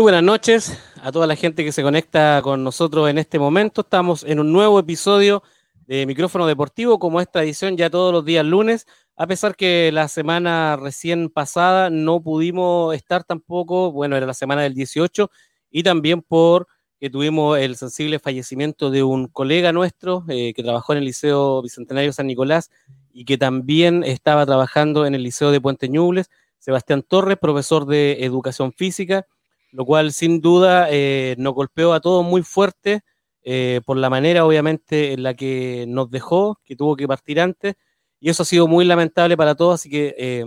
[0.00, 3.82] Buenas noches a toda la gente que se conecta con nosotros en este momento.
[3.82, 5.42] Estamos en un nuevo episodio
[5.86, 10.08] de Micrófono Deportivo, como es tradición ya todos los días lunes, a pesar que la
[10.08, 15.30] semana recién pasada no pudimos estar tampoco, bueno, era la semana del 18,
[15.70, 16.66] y también por
[16.98, 21.60] que tuvimos el sensible fallecimiento de un colega nuestro eh, que trabajó en el Liceo
[21.60, 22.70] Bicentenario San Nicolás
[23.12, 28.24] y que también estaba trabajando en el Liceo de Puente Ñubles, Sebastián Torres, profesor de
[28.24, 29.26] Educación Física,
[29.72, 33.02] lo cual sin duda eh, nos golpeó a todos muy fuerte
[33.42, 37.74] eh, por la manera obviamente en la que nos dejó, que tuvo que partir antes,
[38.20, 40.44] y eso ha sido muy lamentable para todos, así que eh,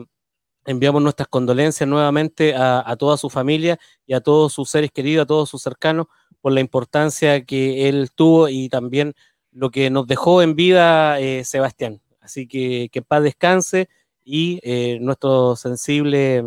[0.66, 5.24] enviamos nuestras condolencias nuevamente a, a, toda su familia y a todos sus seres queridos,
[5.24, 6.08] a todos sus cercanos,
[6.42, 9.14] por la importancia que él tuvo y también
[9.52, 12.02] lo que nos dejó en vida Sebastián.
[12.20, 13.88] Así que que paz descanse
[14.26, 14.60] y
[15.00, 16.44] nuestro sensible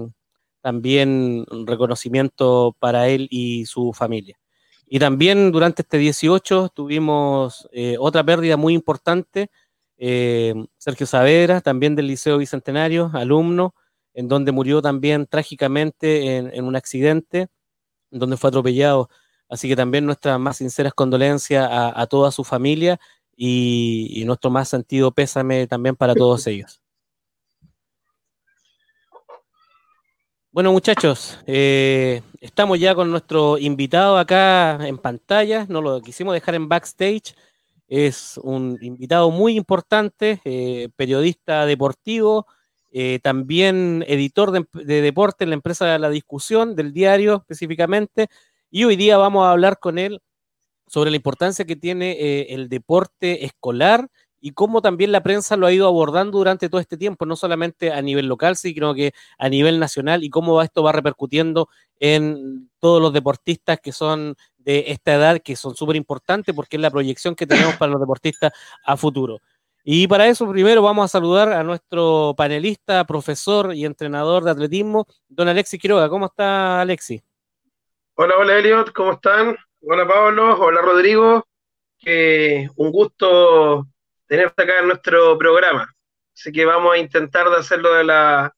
[0.67, 4.37] también reconocimiento para él y su familia.
[4.89, 9.49] Y también durante este 18 tuvimos eh, otra pérdida muy importante,
[9.97, 13.77] eh, Sergio Saavedra, también del Liceo Bicentenario, alumno,
[14.13, 17.47] en donde murió también trágicamente en, un accidente,
[18.11, 19.09] en donde fue atropellado.
[19.49, 22.99] Así que también nuestras más sinceras condolencias a, a toda su familia
[23.37, 26.81] y, y nuestro más sentido pésame también para todos ellos.
[30.57, 35.67] Bueno, muchachos, eh, estamos ya con nuestro invitado acá en pantalla.
[35.69, 37.35] No lo quisimos dejar en backstage.
[37.89, 42.47] Es un invitado muy importante, eh, periodista deportivo,
[42.91, 48.29] eh, también editor de, de, deporte en la empresa La Discusión, del diario específicamente.
[48.71, 50.23] Y hoy día vamos a hablar con él
[50.87, 54.09] sobre la importancia que tiene eh, el deporte escolar
[54.47, 57.91] y cómo también la prensa lo ha ido abordando durante todo este tiempo, no solamente
[57.91, 61.69] a nivel local, sino que a nivel nacional y cómo esto va repercutiendo
[61.99, 66.81] en todos los deportistas que son de esta edad, que son súper importantes porque es
[66.81, 68.53] la proyección que tenemos para los deportistas
[68.85, 69.41] a futuro.
[69.83, 75.09] Y para eso primero vamos a saludar a nuestro panelista, profesor y entrenador de atletismo,
[75.29, 76.09] don Alexis Quiroga.
[76.09, 77.21] ¿Cómo está Alexis?
[78.15, 79.57] Hola, hola Eliot, ¿cómo están?
[79.83, 81.45] Hola Pablo, hola Rodrigo.
[81.99, 83.89] Que un gusto
[84.27, 85.93] tenerte acá en nuestro programa.
[86.35, 88.53] Así que vamos a intentar de hacerlo de la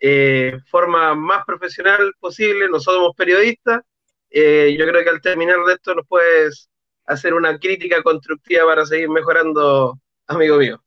[0.00, 2.68] eh, forma más profesional posible.
[2.68, 3.82] Nosotros somos periodistas.
[4.30, 6.68] Eh, yo creo que al terminar de esto nos puedes
[7.06, 10.82] hacer una crítica constructiva para seguir mejorando, amigo mío.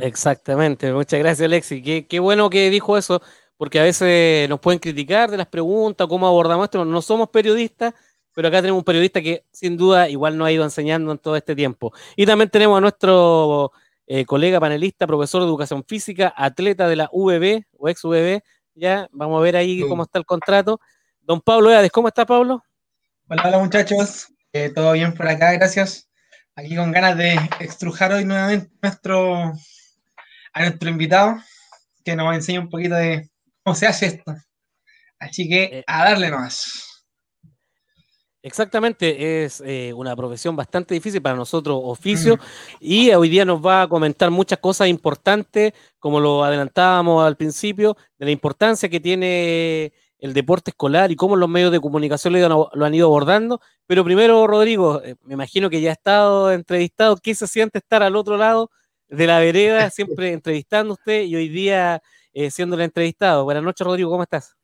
[0.00, 1.82] Exactamente, muchas gracias Alexi.
[1.82, 3.22] Qué, qué bueno que dijo eso,
[3.56, 6.84] porque a veces nos pueden criticar de las preguntas, cómo abordamos esto.
[6.84, 7.94] No somos periodistas,
[8.38, 11.34] pero acá tenemos un periodista que sin duda igual nos ha ido enseñando en todo
[11.34, 11.92] este tiempo.
[12.14, 13.72] Y también tenemos a nuestro
[14.06, 18.40] eh, colega panelista, profesor de educación física, atleta de la VB o ex VB.
[18.76, 20.80] Ya vamos a ver ahí cómo está el contrato.
[21.20, 22.62] Don Pablo Eades, ¿cómo está Pablo?
[23.28, 26.08] Hola, hola muchachos, eh, todo bien por acá, gracias.
[26.54, 29.52] Aquí con ganas de extrujar hoy nuevamente nuestro,
[30.52, 31.38] a nuestro invitado,
[32.04, 33.28] que nos enseña un poquito de
[33.64, 34.32] cómo se hace esto.
[35.18, 36.87] Así que Eh, a darle más.
[38.48, 42.40] Exactamente, es eh, una profesión bastante difícil para nosotros, oficio, mm.
[42.80, 47.94] y hoy día nos va a comentar muchas cosas importantes, como lo adelantábamos al principio,
[48.18, 52.46] de la importancia que tiene el deporte escolar y cómo los medios de comunicación lo,
[52.46, 53.60] han, lo han ido abordando.
[53.86, 58.02] Pero primero, Rodrigo, eh, me imagino que ya ha estado entrevistado, ¿qué se siente estar
[58.02, 58.70] al otro lado
[59.08, 62.00] de la vereda, siempre entrevistando usted y hoy día
[62.32, 63.44] eh, siendo el entrevistado?
[63.44, 64.57] Buenas noches, Rodrigo, ¿cómo estás?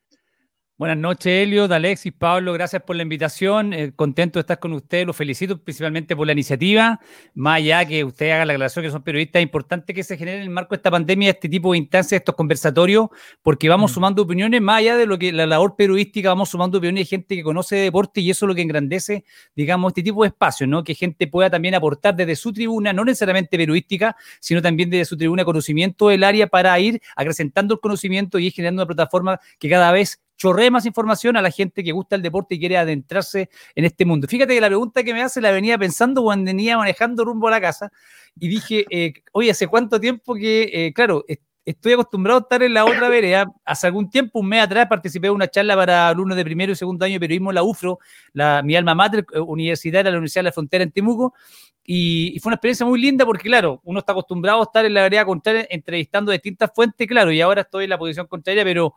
[0.77, 3.73] Buenas noches, Elliot, Alexis, Pablo, gracias por la invitación.
[3.73, 6.99] Eh, contento de estar con ustedes, los felicito principalmente por la iniciativa.
[7.33, 10.39] Más allá que usted haga la aclaración que son periodistas, es importante que se genere
[10.39, 13.07] en el marco de esta pandemia este tipo de instancias, estos conversatorios,
[13.41, 13.95] porque vamos mm.
[13.95, 17.37] sumando opiniones, más allá de lo que la labor periodística, vamos sumando opiniones de gente
[17.37, 19.25] que conoce de deporte y eso es lo que engrandece,
[19.55, 20.83] digamos, este tipo de espacios, ¿no?
[20.83, 25.17] Que gente pueda también aportar desde su tribuna, no necesariamente periodística, sino también desde su
[25.17, 29.69] tribuna conocimiento del área para ir acrecentando el conocimiento y ir generando una plataforma que
[29.69, 33.51] cada vez chorree más información a la gente que gusta el deporte y quiere adentrarse
[33.75, 34.27] en este mundo.
[34.29, 37.53] Fíjate que la pregunta que me hace la venía pensando cuando venía manejando rumbo a
[37.53, 37.93] la casa
[38.39, 41.25] y dije, eh, oye, ¿hace cuánto tiempo que, eh, claro,
[41.65, 43.53] estoy acostumbrado a estar en la otra vereda?
[43.65, 46.77] Hace algún tiempo, un mes atrás, participé de una charla para alumnos de primero y
[46.77, 47.99] segundo año de periodismo en la UFRO,
[48.33, 51.35] la, mi alma mater eh, universitaria, la Universidad de la Frontera en Temuco,
[51.87, 54.95] y, y, fue una experiencia muy linda porque, claro, uno está acostumbrado a estar en
[54.95, 58.95] la vereda contraria entrevistando distintas fuentes, claro, y ahora estoy en la posición contraria, pero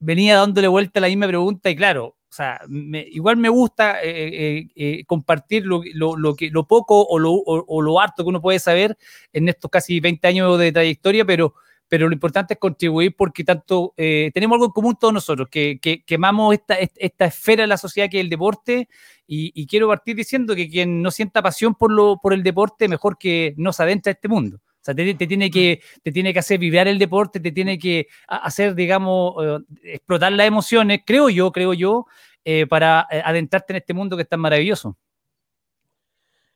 [0.00, 4.02] venía dándole vuelta a la misma pregunta y claro, o sea, me, igual me gusta
[4.02, 8.22] eh, eh, eh, compartir lo, lo, lo, que, lo poco o lo, o, lo harto
[8.22, 8.96] que uno puede saber
[9.32, 11.54] en estos casi 20 años de trayectoria, pero,
[11.88, 15.78] pero lo importante es contribuir porque tanto eh, tenemos algo en común todos nosotros, que,
[15.80, 18.88] que quemamos esta, esta esfera de la sociedad que es el deporte
[19.26, 23.18] y, quiero partir diciendo que quien no sienta pasión por, lo, por el deporte, mejor
[23.18, 24.60] que no se adentra a este mundo.
[24.88, 28.74] Sea, te, tiene que, te tiene que hacer vibrar el deporte, te tiene que hacer,
[28.74, 32.06] digamos, eh, explotar las emociones, creo yo, creo yo,
[32.44, 34.96] eh, para adentrarte en este mundo que es tan maravilloso.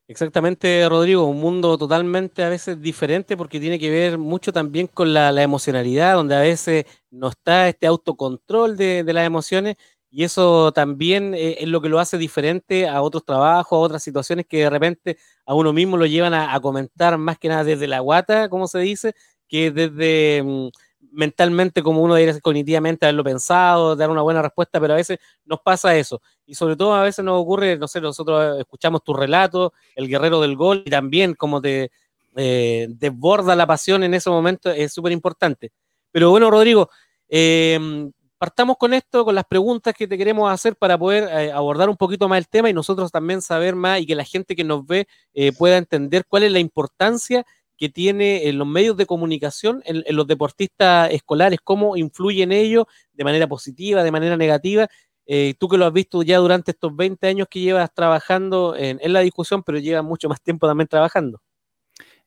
[0.08, 5.12] Exactamente, Rodrigo, un mundo totalmente a veces diferente porque tiene que ver mucho también con
[5.12, 9.76] la, emocionalidad, donde a veces no está este autocontrol de, las emociones
[10.12, 14.02] y eso también eh, es lo que lo hace diferente a otros trabajos, a otras
[14.02, 15.16] situaciones que de repente
[15.46, 18.78] a uno mismo lo llevan a, comentar más que nada desde la guata, como se
[18.80, 19.14] dice,
[19.48, 20.42] que desde...
[20.44, 20.68] Mm,
[21.12, 25.60] mentalmente como uno debería cognitivamente haberlo pensado, dar una buena respuesta, pero a veces nos
[25.60, 26.22] pasa eso.
[26.46, 30.40] Y sobre todo a veces nos ocurre, no sé, nosotros escuchamos tu relato, el guerrero
[30.40, 31.90] del gol, y también como te
[32.36, 35.72] eh, desborda la pasión en ese momento, es súper importante.
[36.10, 36.88] Pero bueno, Rodrigo,
[37.28, 38.10] em,
[38.42, 41.96] partamos con esto, con las preguntas que te queremos hacer para poder eh, abordar un
[41.96, 44.84] poquito más el tema y nosotros también saber más y que la gente que nos
[44.84, 47.46] ve eh, pueda entender cuál es la importancia
[47.76, 52.86] que tiene en los medios de comunicación, en, los deportistas escolares, cómo influye en ellos
[53.12, 54.88] de manera positiva, de manera negativa.
[55.24, 58.98] Eh, tú que lo has visto ya durante estos 20 años que llevas trabajando en,
[59.00, 61.40] en la discusión, pero llevas mucho más tiempo también trabajando.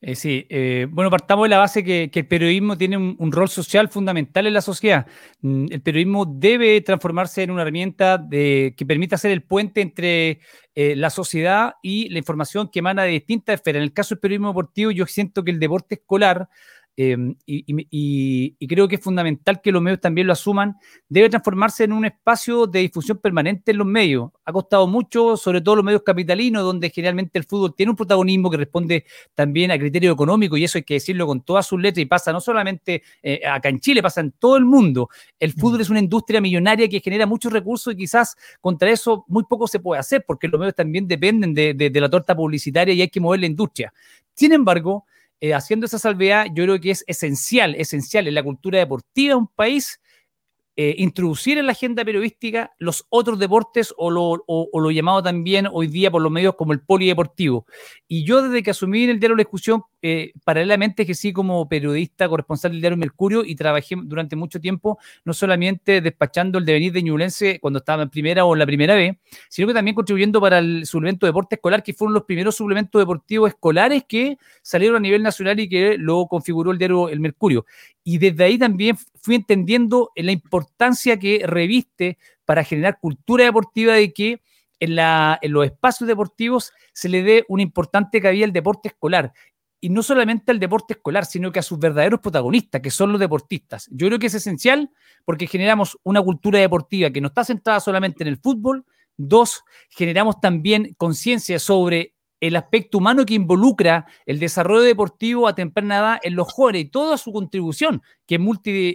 [0.08, 3.90] Eh, sí, eh, bueno, partamos de la base que, el periodismo tiene un, rol social
[3.90, 5.08] fundamental en la sociedad.
[5.42, 10.42] Mm, el periodismo debe transformarse en una herramienta que permita ser el puente entre
[10.76, 13.78] eh, la sociedad y la información que emana de distintas esferas.
[13.80, 16.50] En el caso del periodismo deportivo, yo siento que el deporte escolar
[16.98, 20.78] Em, y, creo que es fundamental que los medios también lo asuman,
[21.10, 24.32] debe transformarse en un espacio de difusión permanente en los medios.
[24.46, 28.50] Ha costado mucho, sobre todo los medios capitalinos, donde generalmente el fútbol tiene un protagonismo
[28.50, 32.02] que responde también a criterio económico, y eso hay que decirlo con todas sus letras,
[32.02, 35.10] y pasa no solamente eh, acá en Chile, pasa en todo el mundo.
[35.38, 39.44] El fútbol es una industria millonaria que genera muchos recursos y quizás contra eso muy
[39.44, 43.02] poco se puede hacer, porque los medios también dependen de, de la torta publicitaria y
[43.02, 43.94] hay que mover la industria.
[44.34, 45.06] Sin embargo,
[45.42, 49.36] eh, haciendo esa salvedad, yo creo que es esencial, esencial en la cultura deportiva de
[49.36, 50.00] un país
[50.78, 56.12] eh, introducir en la agenda periodística los otros deportes o lo, llamado también hoy día
[56.12, 57.66] por los medios como el polideportivo.
[58.10, 62.30] Y yo desde que asumí en el diario La Discusión, eh, paralelamente sí como periodista
[62.30, 67.02] corresponsal del diario Mercurio y trabajé durante mucho tiempo, no solamente despachando el devenir de
[67.02, 69.18] Ñublense cuando estaba en primera o en la primera vez,
[69.50, 73.02] sino que también contribuyendo para el suplemento de deporte escolar, que fueron los primeros suplementos
[73.02, 77.66] deportivos escolares que salieron a nivel nacional y que lo configuró el diario El Mercurio.
[78.04, 84.14] Y desde ahí también fui entendiendo la importancia que reviste para generar cultura deportiva de
[84.14, 84.40] que
[84.80, 89.34] en, la, en los espacios deportivos se le dé una importante cabida al deporte escolar.
[89.86, 93.22] Y no solamente al deporte escolar, sino que a sus verdaderos protagonistas, que son los
[93.22, 93.88] deportistas.
[93.92, 94.90] Yo creo que es esencial
[95.26, 98.84] porque generamos una cultura deportiva que no está centrada solamente en el fútbol.
[99.16, 99.62] Dos,
[99.92, 106.20] generamos también conciencia sobre el aspecto humano que involucra el desarrollo deportivo a temprana edad
[106.24, 108.42] en los jóvenes y toda su contribución, que es,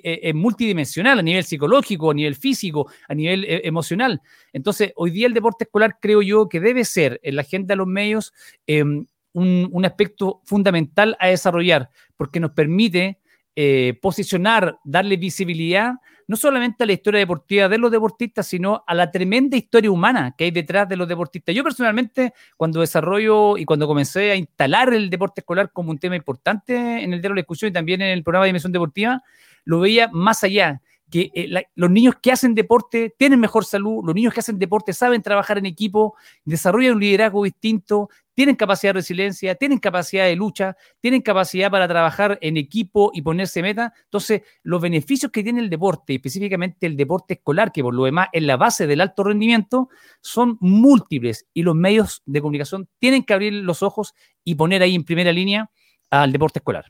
[0.03, 4.21] eh, multidimensional a nivel psicológico, a nivel físico, a nivel eh, emocional.
[4.53, 7.77] Entonces, hoy día el deporte escolar creo yo que debe ser en la agenda de
[7.77, 8.33] los medios
[8.67, 13.19] em, un, aspecto fundamental a desarrollar, porque nos permite
[13.57, 15.95] eh, posicionar, darle visibilidad
[16.31, 20.33] no solamente a la historia deportiva de los deportistas, sino a la tremenda historia humana
[20.39, 21.53] que hay detrás de los deportistas.
[21.53, 26.15] Yo personalmente, cuando desarrollo y cuando comencé a instalar el deporte escolar como un tema
[26.15, 29.25] importante en el de la discusión y también en el programa de Dimensión Deportiva,
[29.65, 34.15] lo veía más allá que eh, los niños que hacen deporte tienen mejor salud, los
[34.15, 38.09] niños que hacen deporte saben trabajar en equipo, desarrollan un liderazgo distinto,
[38.41, 43.21] tienen capacidad de resiliencia, tienen capacidad de lucha, tienen capacidad para trabajar en equipo y
[43.21, 43.93] ponerse meta.
[44.05, 48.29] Entonces, los beneficios que tiene el deporte, específicamente el deporte escolar, que por lo demás
[48.33, 49.91] es la base del alto rendimiento,
[50.23, 54.95] son múltiples y los medios de comunicación tienen que abrir los ojos y poner ahí
[54.95, 55.71] en primera línea
[56.09, 56.87] al deporte escolar.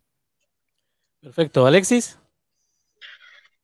[1.21, 2.16] Perfecto, Alexis.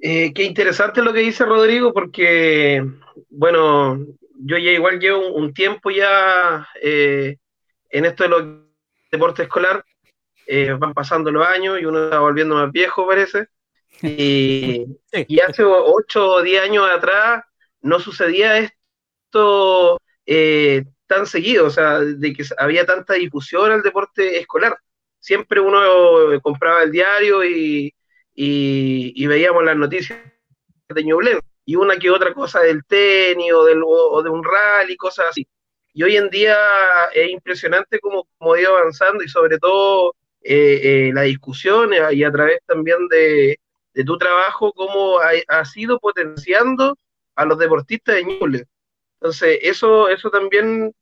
[0.01, 2.85] Eh, qué interesante lo que dice Rodrigo, porque,
[3.31, 4.05] bueno,
[4.41, 7.37] yo ya igual llevo un, tiempo ya eh,
[7.91, 8.45] en esto de los
[9.11, 9.85] deportes escolar,
[10.47, 13.49] eh, van pasando los años y uno está volviendo más viejo, parece.
[14.03, 14.87] Y,
[15.29, 17.45] y hace 8 o 10 años atrás
[17.81, 19.99] no sucedía esto
[21.07, 24.77] tan seguido, o sea, de que había tanta difusión al deporte escolar.
[25.21, 25.81] Siempre uno
[26.43, 27.93] compraba el diario y,
[28.35, 30.19] y, veíamos las noticias
[30.89, 34.97] de Ñublen y una que otra cosa del tenis o, del, o de un rally,
[34.97, 35.47] cosas así.
[35.97, 36.55] Y hoy en día
[37.15, 42.31] es impresionante cómo, cómo ha ido avanzando y sobre todo eh, la discusión y a
[42.31, 43.59] través también de,
[44.05, 46.99] tu trabajo, cómo ha, sido potenciando
[47.35, 48.67] a los deportistas de Ñuble.
[49.15, 50.93] Entonces, eso, eso también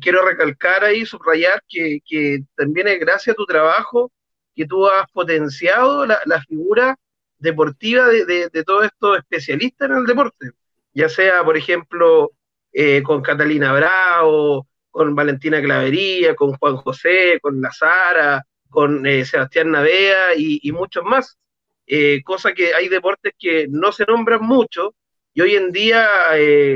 [0.00, 4.10] quiero recalcar ahí, subrayar que, que, también es gracias a tu trabajo
[4.56, 6.96] que tú has potenciado la, figura
[7.36, 10.52] deportiva de, de, todos estos especialistas en el deporte,
[10.94, 12.30] ya sea, por ejemplo,
[12.72, 19.24] eh, con Catalina Bravo, con Valentina Clavería, con Juan José, con La Sara, con eh,
[19.24, 21.38] Sebastián Navea y, muchos más.
[21.86, 24.94] Eh, cosa que hay deportes que no se nombran mucho
[25.34, 26.06] y hoy en día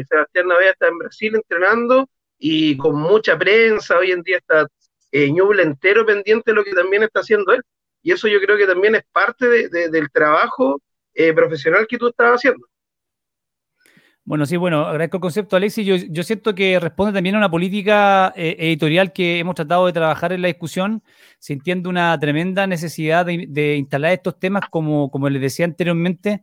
[0.09, 4.67] Sebastián Navea está en Brasil entrenando y con mucha prensa, hoy en día está
[5.13, 7.63] Ñuble entero pendiente de lo que también está haciendo él
[8.05, 10.81] y eso yo creo que también es parte del trabajo
[11.15, 12.67] eh, profesional que tú estás haciendo.
[14.26, 15.87] Bueno, sí, bueno, agradezco el concepto, Alexis.
[15.87, 19.93] Yo, yo siento que responde también a una política eh, editorial que hemos tratado de
[19.93, 21.02] trabajar en la discusión,
[21.38, 26.43] sintiendo una tremenda necesidad de, de instalar estos temas, como, como les decía anteriormente,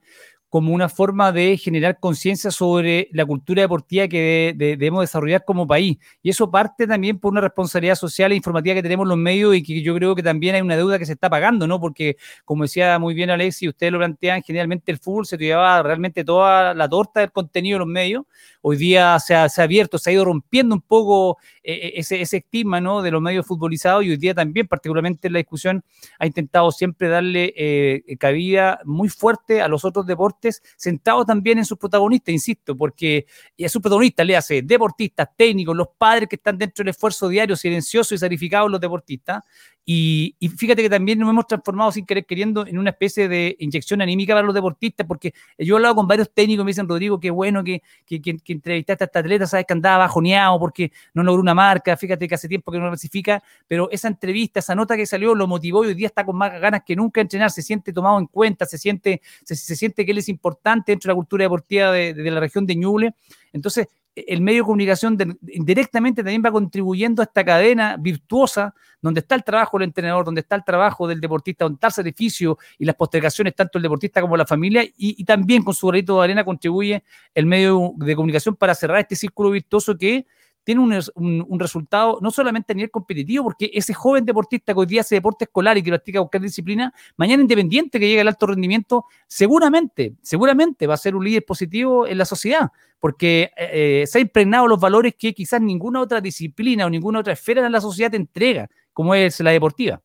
[0.51, 5.97] como una forma de generar conciencia sobre la cultura deportiva que debemos desarrollar como país.
[6.21, 9.63] Y eso parte también por una responsabilidad social e informativa que tenemos los medios y
[9.63, 11.79] que yo creo que también hay una deuda que se está pagando, ¿no?
[11.79, 16.25] Porque, como decía muy bien Alexis, ustedes lo plantean, generalmente el fútbol se llevaba realmente
[16.25, 18.25] toda la torta del contenido de los medios.
[18.61, 22.37] Hoy día se ha, abierto, se ha ido rompiendo un poco eh, eh, ese, ese
[22.37, 23.01] estigma, ¿no?
[23.01, 25.81] De los medios futbolizados y hoy día también, particularmente en la discusión,
[26.19, 30.40] ha intentado siempre darle eh, cabida muy fuerte a los otros deportes
[30.77, 33.25] sentado también en sus protagonistas, insisto, porque
[33.63, 37.55] a sus protagonistas le hace deportistas, técnicos, los padres que están dentro del esfuerzo diario,
[37.55, 39.43] silencioso y sacrificado los deportistas,
[39.83, 44.01] y, fíjate que también nos hemos transformado sin querer queriendo en una especie de inyección
[44.01, 47.31] anímica para los deportistas, porque yo he hablado con varios técnicos, me dicen, Rodrigo, qué
[47.31, 51.41] bueno que, que, que, entrevistaste a este atleta, sabes que andaba bajoneado porque no logró
[51.41, 55.05] una marca, fíjate que hace tiempo que no clasifica, pero esa entrevista, esa nota que
[55.05, 57.63] salió lo motivó y hoy día está con más ganas que nunca de entrenar, se
[57.63, 61.15] siente tomado en cuenta, se siente, se, siente que él es importante dentro de la
[61.15, 63.15] cultura deportiva de, de la región de Ñuble.
[63.51, 69.35] Entonces, el medio de comunicación indirectamente también va contribuyendo a esta cadena virtuosa donde está
[69.35, 72.85] el trabajo del entrenador, donde está el trabajo del deportista, donde está el sacrificio y
[72.85, 76.43] las postergaciones tanto el deportista como la familia y, también con su granito de arena
[76.43, 77.03] contribuye
[77.33, 80.25] el medio de comunicación para cerrar este círculo virtuoso que
[80.63, 85.01] tiene un, resultado no solamente a nivel competitivo, porque ese joven deportista que hoy día
[85.01, 89.05] hace deporte escolar y que practica cualquier disciplina, mañana independiente que llegue al alto rendimiento,
[89.27, 94.19] seguramente, seguramente va a ser un líder positivo en la sociedad, porque eh, eh, se
[94.19, 97.81] ha impregnado los valores que quizás ninguna otra disciplina o ninguna otra esfera de la
[97.81, 100.01] sociedad te entrega, como es la deportiva.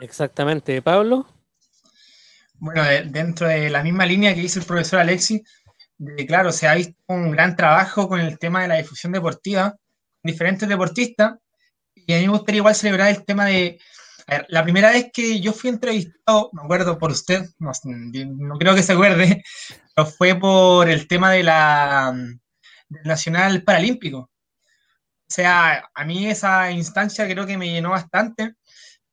[0.00, 1.26] Exactamente, Pablo.
[2.58, 5.42] Bueno, dentro de la misma línea que dice el profesor Alexis,
[6.26, 9.76] claro, se ha visto un gran trabajo con el tema de la difusión deportiva,
[10.22, 11.34] diferentes deportistas,
[11.94, 13.78] y a mí me gustaría igual celebrar el tema de,
[14.48, 17.72] la primera vez que yo fui entrevistado, me acuerdo por usted, no,
[18.58, 19.42] creo que se acuerde,
[20.18, 22.14] fue por el tema de la
[22.88, 24.18] del Nacional Paralímpico.
[24.18, 28.54] O sea, a mí esa instancia creo que me llenó bastante.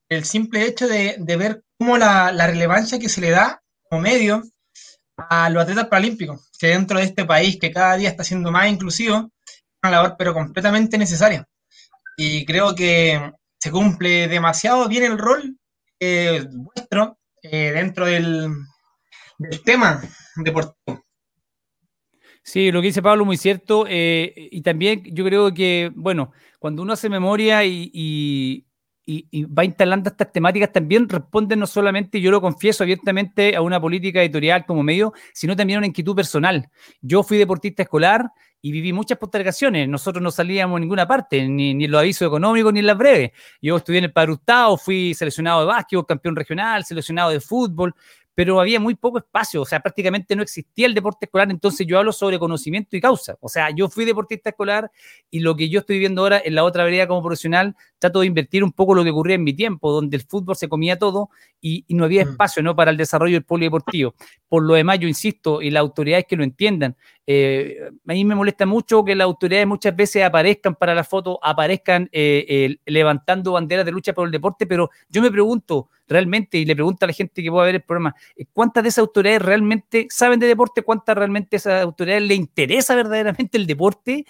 [0.10, 4.44] El simple hecho de, ver cómo la, la, relevancia que se le da como medio
[5.30, 8.70] a los atletas paralímpicos, que dentro de este país que cada día está siendo más
[8.70, 11.46] inclusivo, es una labor pero completamente necesaria.
[12.18, 15.58] Y creo que se cumple demasiado bien el rol
[16.52, 18.52] vuestro eh, dentro del,
[19.64, 20.02] tema
[20.36, 21.04] deportivo.
[22.44, 23.86] Sí, lo que dice Pablo muy cierto.
[23.88, 28.66] Eh, y también yo creo que, bueno, cuando uno hace memoria y,
[29.46, 34.22] va instalando estas temáticas, también responden no solamente, yo lo confieso abiertamente, a una política
[34.22, 36.70] editorial como medio, sino también a una inquietud personal.
[37.02, 39.88] Yo fui deportista escolar y viví muchas postergaciones.
[39.88, 42.98] Nosotros no salíamos a ninguna parte, ni, ni en los avisos económicos ni en las
[42.98, 43.32] breves.
[43.62, 44.36] Yo estudié en el Padre
[44.78, 47.96] fui seleccionado de básquetbol, campeón regional, seleccionado de fútbol,
[48.40, 52.00] pero había muy poco espacio, o sea, prácticamente no existía el deporte escolar, entonces yo
[52.00, 53.36] hablo sobre conocimiento y causa.
[53.42, 54.90] O sea, yo fui deportista escolar
[55.30, 58.28] y lo que yo estoy viviendo ahora en la otra vereda como profesional, trato de
[58.28, 61.30] invertir un poco lo que ocurría en mi tiempo, donde el fútbol se comía todo
[61.62, 62.30] y, no había mm.
[62.30, 62.76] espacio ¿no?
[62.76, 64.16] para el desarrollo del polideportivo.
[64.48, 66.96] Por lo demás, yo insisto, y las autoridades que lo entiendan,
[67.32, 67.78] eh,
[68.08, 72.10] a mí me molesta mucho que las autoridades muchas veces aparezcan para la foto, aparezcan
[72.12, 76.74] eh, levantando banderas de lucha por el deporte, pero yo me pregunto, realmente, y le
[76.74, 80.08] pregunto a la gente que pueda ver el programa, eh, ¿cuántas de esas autoridades realmente
[80.10, 80.82] saben de deporte?
[80.82, 84.26] ¿Cuántas realmente esas autoridades le interesa verdaderamente el deporte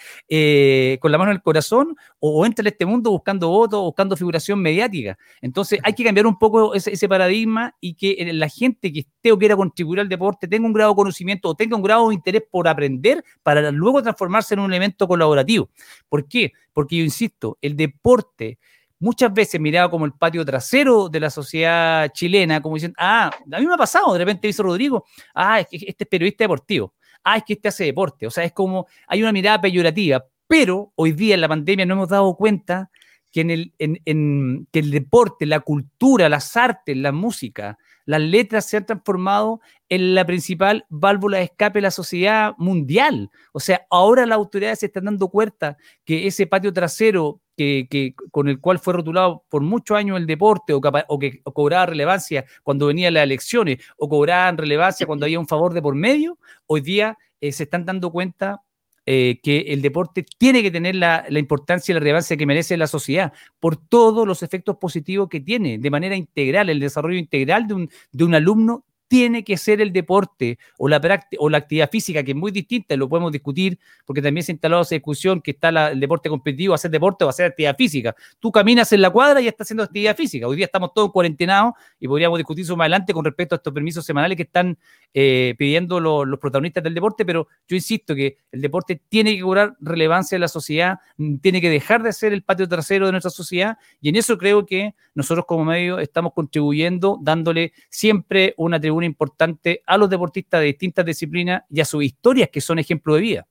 [0.99, 1.95] con la mano en el corazón?
[2.19, 5.17] ¿O, entran en este mundo buscando votos, buscando figuración mediática?
[5.41, 9.37] Entonces hay que cambiar un poco ese, paradigma y que la gente que esté o
[9.37, 12.43] quiera contribuir al deporte tenga un grado de conocimiento o tenga un grado de interés
[12.49, 15.69] por aprender para luego transformarse en un elemento colaborativo.
[16.07, 16.53] ¿Por qué?
[16.73, 18.57] Porque yo insisto, el deporte
[18.99, 23.59] muchas veces mirado como el patio trasero de la sociedad chilena, como diciendo, ah, a
[23.59, 26.93] mí me ha pasado, de repente dice Rodrigo, ah, es que este es periodista deportivo,
[27.23, 30.91] ah, es que este hace deporte, o sea, es como, hay una mirada peyorativa, pero
[30.95, 32.89] hoy día en la pandemia no hemos dado cuenta
[33.31, 38.65] que, en el, en, que el deporte, la cultura, las artes, la música, las letras
[38.65, 43.29] se han transformado en la principal válvula de escape de la sociedad mundial.
[43.51, 48.47] O sea, ahora las autoridades se están dando cuenta que ese patio trasero que, con
[48.47, 53.13] el cual fue rotulado por muchos años el deporte o, que cobraba relevancia cuando venían
[53.13, 57.51] las elecciones o cobraban relevancia cuando había un favor de por medio, hoy día eh,
[57.51, 58.61] se están dando cuenta
[59.11, 62.85] eh, que el deporte tiene que tener la, importancia y la relevancia que merece la
[62.85, 67.73] sociedad por todos los efectos positivos que tiene de manera integral, el desarrollo integral de
[67.73, 71.01] un, de un alumno tiene que ser el deporte o la,
[71.39, 74.53] o la actividad física, que es muy distinta, lo podemos discutir, porque también se ha
[74.53, 78.15] instalado esa discusión que está el deporte competitivo, hacer deporte o hacer actividad física.
[78.39, 80.47] Tú caminas en la cuadra y estás haciendo actividad física.
[80.47, 83.73] Hoy día estamos todos cuarentenados y podríamos discutir eso más adelante con respecto a estos
[83.73, 84.77] permisos semanales que están
[85.11, 89.75] eh, pidiendo los protagonistas del deporte, pero yo insisto que el deporte tiene que cobrar
[89.79, 93.31] relevancia en la sociedad, mm, tiene que dejar de ser el patio trasero de nuestra
[93.31, 99.05] sociedad, y en eso creo que nosotros como medio estamos contribuyendo, dándole siempre una tribuna
[99.05, 103.21] importante a los deportistas de distintas disciplinas y a sus historias que son ejemplo de
[103.21, 103.47] vida.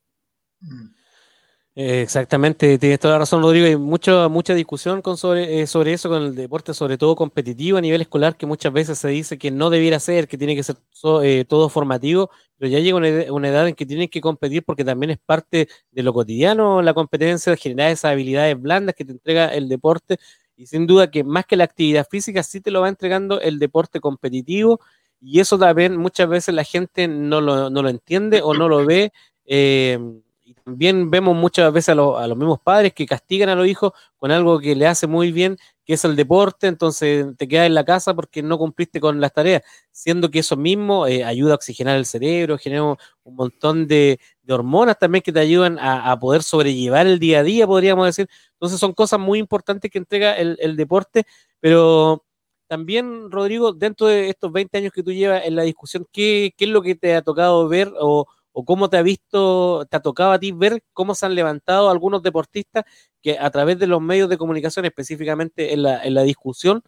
[0.63, 0.67] Eh,
[1.81, 3.67] exactamente, tienes toda la razón, Rodrigo.
[3.67, 7.79] Hay mucha, mucha discusión con sobre, eh, sobre eso, con el deporte, sobre todo competitivo
[7.79, 10.65] a nivel escolar, que muchas veces se dice que no debiera ser, que tiene que
[10.65, 10.77] ser
[11.23, 15.11] eh, todo formativo, pero ya llega una, edad en que tienen que competir porque también
[15.11, 19.69] es parte de lo cotidiano la competencia, generar esas habilidades blandas que te entrega el
[19.69, 20.19] deporte.
[20.57, 23.61] Y sin duda que más que la actividad física, sí te lo va entregando el
[23.61, 24.81] deporte competitivo
[25.21, 28.85] y eso también muchas veces la gente no lo, no lo entiende o no lo
[28.85, 29.13] ve.
[29.47, 29.99] Eh,
[30.49, 34.31] y también vemos muchas veces a, los mismos padres que castigan a los hijos con
[34.31, 37.85] algo que le hace muy bien, que es el deporte, entonces te quedas en la
[37.85, 41.99] casa porque no cumpliste con las tareas, siendo que eso mismo eh, ayuda a oxigenar
[41.99, 47.19] el cerebro, genera un, montón de, hormonas también que te ayudan a, poder sobrellevar el
[47.19, 48.27] día a día, podríamos decir.
[48.55, 51.25] Entonces son cosas muy importantes que entrega el, el deporte,
[51.61, 52.25] pero
[52.69, 56.69] también, Rodrigo, dentro de estos 20 años que tú llevas en la discusión, ¿qué, es
[56.69, 58.27] lo que te ha tocado ver o,
[58.65, 62.23] cómo te ha visto, te ha tocado a ti ver cómo se han levantado algunos
[62.23, 62.85] deportistas
[63.23, 66.83] que a través de los medios de comunicación, específicamente en la, en la discusión,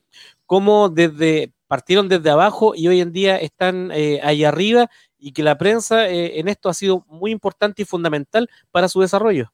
[0.47, 5.45] cómo desde partieron desde abajo y hoy en día están eh, ahí arriba y que
[5.45, 9.53] la prensa eh, en esto ha sido muy importante y fundamental para su desarrollo?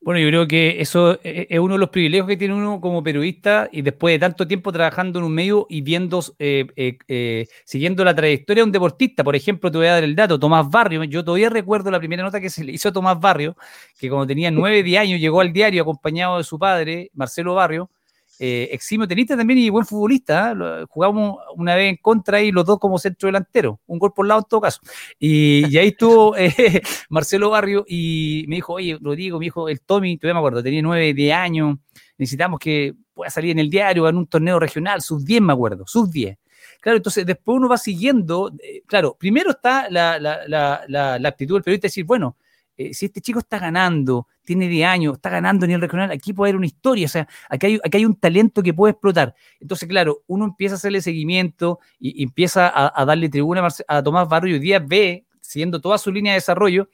[0.00, 2.80] Bueno, yo creo que eso e, e, es uno de los privilegios que tiene uno
[2.80, 6.98] como periodista y después de tanto tiempo trabajando en un medio y viendo, eh, eh,
[7.08, 9.24] eh, siguiendo la trayectoria de un deportista.
[9.24, 11.02] Por ejemplo, te voy a dar el dato, Tomás Barrio.
[11.04, 13.56] Yo todavía recuerdo la primera nota que se le hizo a Tomás Barrio,
[13.98, 17.90] que cuando tenía nueve, diez años llegó al diario acompañado de su padre, Marcelo Barrio,
[18.38, 20.52] eh, eximio tenista también y buen futbolista.
[20.52, 20.84] ¿eh?
[20.88, 24.40] Jugamos una vez en contra y los dos como centro delantero, un gol por lado
[24.40, 24.80] en todo caso.
[25.18, 30.18] Y, ahí estuvo eh, Marcelo Barrio y me dijo, oye, Rodrigo, mi hijo, el Tommy,
[30.18, 31.78] todavía me acuerdo, tenía nueve, diez años,
[32.18, 35.86] necesitamos que pueda salir en el diario, en un torneo regional, sub 10 me acuerdo,
[35.86, 36.36] sub 10.
[36.80, 38.52] Claro, entonces después uno va siguiendo,
[38.86, 42.36] claro, primero está la, la, la, la, actitud del periodista de decir, bueno,
[42.76, 46.32] eh, si este chico está ganando, tiene 10 años, está ganando en el regional, aquí
[46.32, 49.34] puede haber una historia, o sea, aquí hay, hay un talento que puede explotar.
[49.60, 54.52] Entonces, claro, uno empieza a hacerle seguimiento y, empieza a, darle tribuna a, Tomás Barrio
[54.52, 56.88] y hoy día ve, siguiendo toda su línea de desarrollo,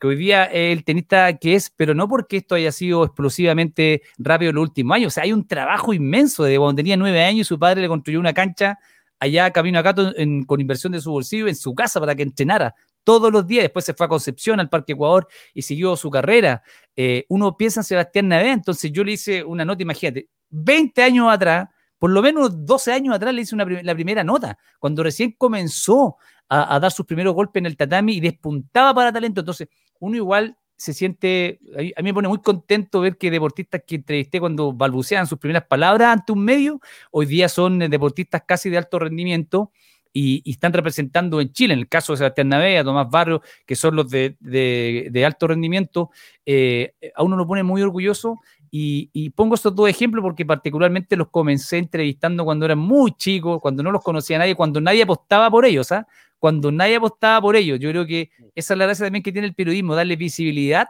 [0.00, 4.02] que hoy día es el tenista que es, pero no porque esto haya sido explosivamente
[4.18, 7.24] rápido en los últimos años, o sea, hay un trabajo inmenso de cuando tenía 9
[7.24, 8.78] años y su padre le construyó una cancha
[9.20, 10.12] allá camino a Cato
[10.46, 12.74] con inversión de su bolsillo en su casa para que entrenara
[13.04, 13.64] todos los días.
[13.64, 16.62] Después se fue a Concepción, al Parque Ecuador y siguió su carrera.
[16.96, 21.30] Eh, uno piensa en Sebastián Navé, entonces yo le hice una nota, imagínate, 20 años
[21.30, 26.16] atrás, por lo menos 12 años atrás le hice la primera nota, cuando recién comenzó
[26.48, 29.40] a, dar sus primeros golpes en el tatami y despuntaba para talento.
[29.40, 29.68] Entonces,
[30.00, 31.58] uno igual se siente,
[31.96, 35.64] a mí me pone muy contento ver que deportistas que entrevisté cuando balbucean sus primeras
[35.66, 36.80] palabras ante un medio,
[37.10, 39.72] hoy día son deportistas casi de alto rendimiento
[40.20, 43.94] y, están representando en Chile, en el caso de Sebastián Navea, Tomás Barrio, que son
[43.94, 46.10] los de, alto rendimiento,
[46.44, 48.40] eh, a uno lo pone muy orgulloso.
[48.70, 53.82] Y, pongo estos dos ejemplos porque particularmente los comencé entrevistando cuando eran muy chicos, cuando
[53.82, 56.06] no los conocía nadie, cuando nadie apostaba por ellos, ¿ah?
[56.38, 57.78] Cuando nadie apostaba por ellos.
[57.78, 60.88] Yo creo que esa es la gracia también que tiene el periodismo, darle visibilidad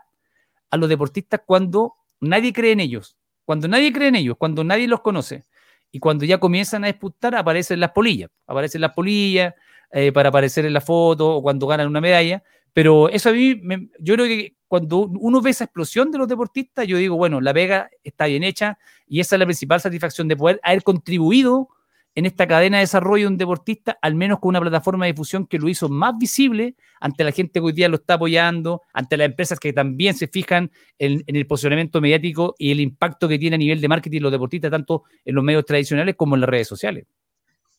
[0.71, 4.89] a los deportistas cuando nadie cree en ellos, cuando nadie cree en ellos, cuando nadie
[4.89, 5.45] los conoce.
[5.91, 8.31] Y cuando ya comienzan a disputar, aparecen las polillas.
[8.47, 9.55] Aparecen las polillas
[9.91, 12.43] eh, para aparecer en la foto o cuando ganan una medalla.
[12.73, 13.61] Pero eso a mí,
[13.99, 17.53] yo creo que cuando uno ve esa explosión de los deportistas, yo digo, bueno, la
[17.53, 21.71] Vega está bien hecha y esa es la principal satisfacción de poder haber contribuido
[22.19, 25.47] en esta cadena de desarrollo de un deportista, al menos con una plataforma de difusión
[25.47, 29.17] que lo hizo más visible ante la gente que hoy día lo está apoyando, ante
[29.17, 33.55] las empresas que también se fijan en, el posicionamiento mediático y el impacto que tiene
[33.55, 36.67] a nivel de marketing los deportistas, tanto en los medios tradicionales como en las redes
[36.67, 37.07] sociales.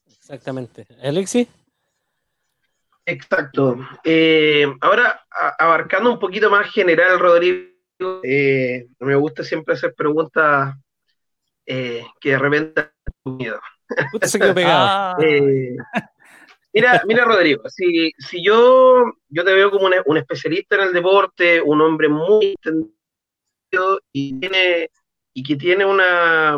[0.07, 0.87] Exactamente.
[1.03, 1.45] Alexis.
[3.05, 3.77] Exacto.
[4.05, 5.21] Eh, ahora,
[5.57, 10.77] abarcando un poquito más general, Rodrigo, eh, me gusta siempre hacer preguntas
[11.65, 12.89] eh, que de repente
[13.25, 13.59] miedo.
[14.65, 15.17] Ah.
[16.73, 21.61] mira, mira, Rodrigo, si, si yo, yo te veo como un especialista en el deporte,
[21.61, 24.89] un hombre muy entendido y, tiene,
[25.33, 26.57] y que tiene una,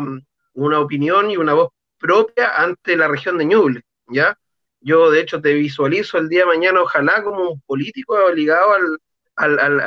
[0.54, 4.36] una opinión y una voz propia ante la región de Ñuble, ¿ya?
[4.80, 9.60] Yo, de hecho, te visualizo el día de mañana, ojalá, como un político ligado al,
[9.60, 9.80] al,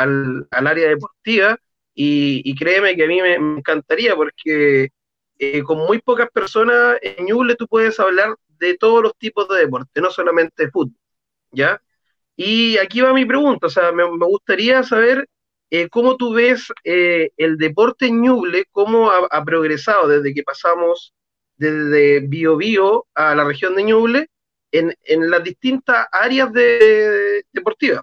[0.50, 1.58] al, área deportiva,
[1.94, 4.90] y, créeme que a mí me, encantaría, porque
[5.38, 9.58] eh, con muy pocas personas en Ñuble tú puedes hablar de todos los tipos de
[9.60, 10.96] deporte, no solamente fútbol,
[11.52, 11.82] ¿ya?
[12.36, 15.28] Y aquí va mi pregunta, o sea, me, gustaría saber
[15.70, 21.14] eh, cómo tú ves eh, el deporte en Ñuble, cómo ha, progresado desde que pasamos
[21.58, 24.30] desde Bio Bio a la región de Ñuble
[24.72, 24.96] en,
[25.30, 28.02] las distintas áreas de, deportivas.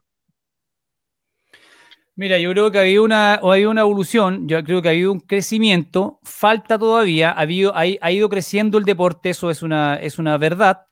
[2.15, 4.91] Mira, yo creo que ha habido una, ha habido una evolución, yo creo que ha
[4.91, 9.97] habido un crecimiento, falta todavía, ha, habido, ha, ido creciendo el deporte, eso es una,
[9.97, 10.83] es una verdad.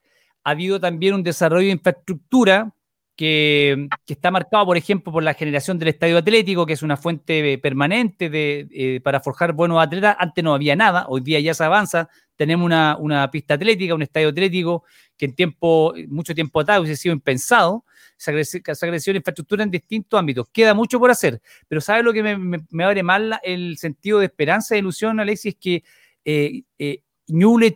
[0.43, 2.73] Ha habido también un desarrollo de infraestructura
[3.15, 7.55] que, está marcado, por ejemplo, por la generación del estadio atlético, que es una fuente
[7.59, 10.15] permanente de, eh, para forjar buenos atletas.
[10.17, 12.09] Antes no había nada, hoy día ya se avanza.
[12.35, 16.99] Tenemos una, una pista atlética, un estadio atlético que en tiempo, mucho tiempo atrás hubiese
[16.99, 17.85] sido impensado,
[18.21, 20.47] se crecido la infraestructura en distintos ámbitos.
[20.51, 24.75] Queda mucho por hacer, pero ¿sabes lo que me, abre mal el sentido de esperanza
[24.75, 25.53] e ilusión, Alexis?
[25.53, 25.83] Es que
[26.25, 27.03] eh, eh,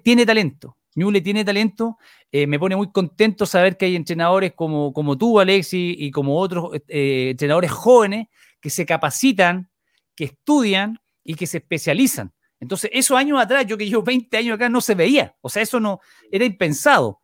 [0.03, 0.77] tiene talento.
[0.95, 1.97] Ñuble tiene talento.
[2.31, 6.37] Eh, me pone muy contento saber que hay entrenadores como, como tú, Alexis, y como
[6.37, 8.27] otros entrenadores jóvenes
[8.61, 9.69] que se capacitan,
[10.15, 12.33] que estudian y que se especializan.
[12.59, 15.35] Entonces, esos años atrás, yo que llevo 20 años acá, no se veía.
[15.41, 15.99] O sea, eso no
[16.31, 17.21] era impensado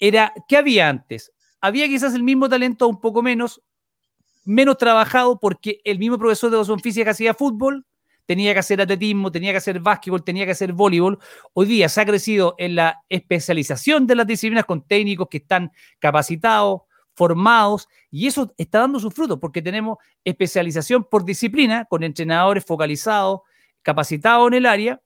[0.00, 1.32] era, ¿qué había antes?
[1.60, 3.62] Había quizás el mismo talento, un poco menos,
[4.44, 7.84] menos trabajado porque el mismo profesor de educación física hacía fútbol
[8.30, 11.18] tenía que hacer atletismo, tenía que hacer básquetbol, tenía que hacer voleibol.
[11.52, 15.72] Hoy día se ha crecido en la especialización de las disciplinas con técnicos que están
[15.98, 16.82] capacitados,
[17.14, 23.40] formados, y eso está dando sus frutos porque tenemos especialización por disciplina con entrenadores focalizados,
[23.82, 25.02] capacitados en el área,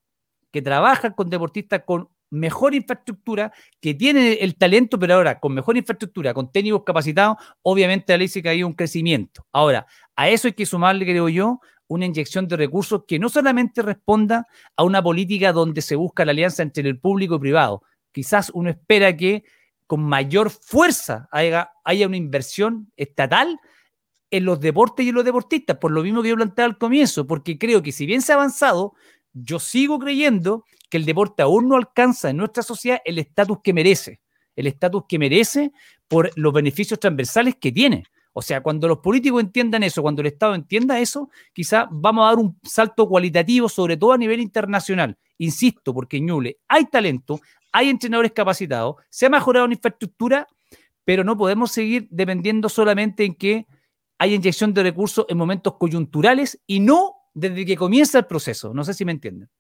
[0.51, 5.77] que trabajan con deportistas con mejor infraestructura, que tiene el talento, pero ahora con mejor
[5.77, 9.47] infraestructura, con técnicos capacitados, obviamente a que hay un crecimiento.
[9.53, 13.83] Ahora, a eso hay que sumarle, creo yo, una inyección de recursos que no solamente
[13.83, 17.83] responda a una política donde se busca la alianza entre el público y privado.
[18.13, 19.45] Quizás uno espera que
[19.87, 23.61] con mayor fuerza haya, haya una inversión estatal
[24.31, 27.27] en los deportes y en los deportistas, por lo mismo que yo planteaba al comienzo,
[27.27, 28.95] porque creo que si bien se ha avanzado,
[29.35, 33.73] yo sigo creyendo que el deporte aún no alcanza en nuestra sociedad el estatus que
[33.73, 34.21] merece,
[34.57, 35.73] el estatus que merece
[36.09, 38.05] por los beneficios transversales que tiene.
[38.33, 42.29] O sea, cuando los políticos entiendan eso, cuando el Estado entienda eso, quizá vamos a
[42.31, 45.17] dar un salto cualitativo, sobre todo a nivel internacional.
[45.39, 46.29] Insisto, porque en
[46.69, 50.49] hay talento, hay entrenadores capacitados, se ha mejorado la infraestructura,
[51.05, 53.67] pero no podemos seguir dependiendo solamente en que
[54.19, 58.73] haya inyección de recursos en momentos coyunturales y no desde que comienza el proceso.
[58.73, 59.51] No sé si me entienden.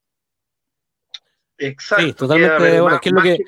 [1.59, 2.05] Exacto.
[2.05, 3.01] Sí, totalmente de acuerdo.
[3.01, 3.39] Que es lo que,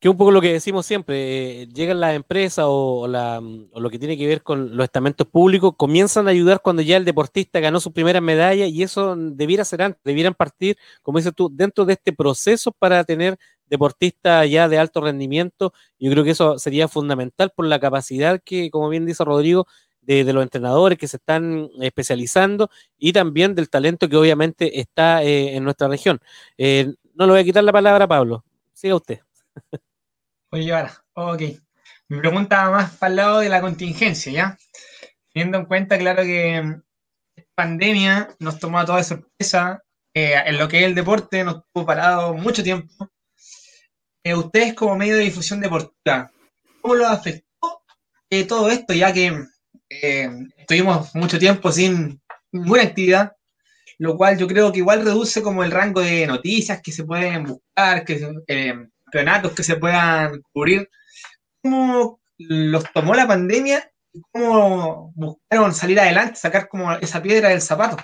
[0.00, 4.18] que un poco lo que decimos siempre, eh, llegan las empresas o, lo que tiene
[4.18, 7.92] que ver con los estamentos públicos, comienzan a ayudar cuando ya el deportista ganó su
[7.92, 12.12] primera medalla y eso debiera ser antes, debieran partir, como dices tú, dentro de este
[12.12, 15.72] proceso para tener deportistas ya de alto rendimiento.
[15.98, 19.66] Yo creo que eso sería fundamental por la capacidad que, como bien dice Rodrigo,
[20.06, 25.56] de, los entrenadores que se están especializando y también del talento que obviamente está eh,
[25.56, 26.20] en nuestra región.
[26.56, 28.44] Eh, no le voy a quitar la palabra a Pablo.
[28.72, 29.20] Siga usted.
[30.50, 31.42] Oye, ahora, ok.
[32.08, 34.58] Mi pregunta más para el lado de la contingencia, ¿ya?
[35.32, 36.82] Teniendo en cuenta, claro, que mm,
[37.54, 39.82] pandemia nos tomó a toda sorpresa,
[40.14, 43.10] eh, en lo que es el deporte nos tuvo parado mucho tiempo.
[44.24, 46.30] ustedes como medio de difusión deportiva,
[46.80, 47.46] ¿cómo lo afectó
[48.48, 49.46] todo esto, ya que
[49.88, 52.20] eh, estuvimos mucho tiempo sin
[52.52, 53.32] ninguna actividad,
[53.98, 57.44] lo cual yo creo que igual reduce como el rango de noticias que se pueden
[57.44, 60.88] buscar, que eh, campeonatos que se puedan cubrir.
[61.62, 63.90] ¿Cómo los tomó la pandemia
[64.30, 67.96] cómo buscaron salir adelante, sacar como esa piedra del zapato.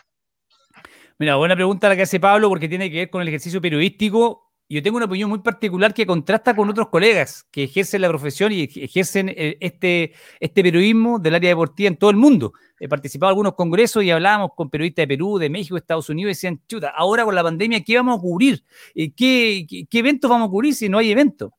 [1.19, 4.52] Mira, buena pregunta la que hace Pablo porque tiene que ver con el ejercicio periodístico.
[4.73, 8.53] Yo tengo una opinión muy particular que contrasta con otros colegas que ejercen la profesión
[8.53, 12.55] y ejercen eh, este, este periodismo del área deportiva en todo el mundo.
[12.81, 16.31] He participado en algunos congresos y hablábamos con periodistas de Perú, de México, Estados Unidos
[16.31, 18.65] y decían, chuta, ahora con la pandemia, ¿qué vamos a cubrir?
[18.95, 21.51] Eh, ¿Qué, qué, eventos vamos a cubrir si no hay eventos?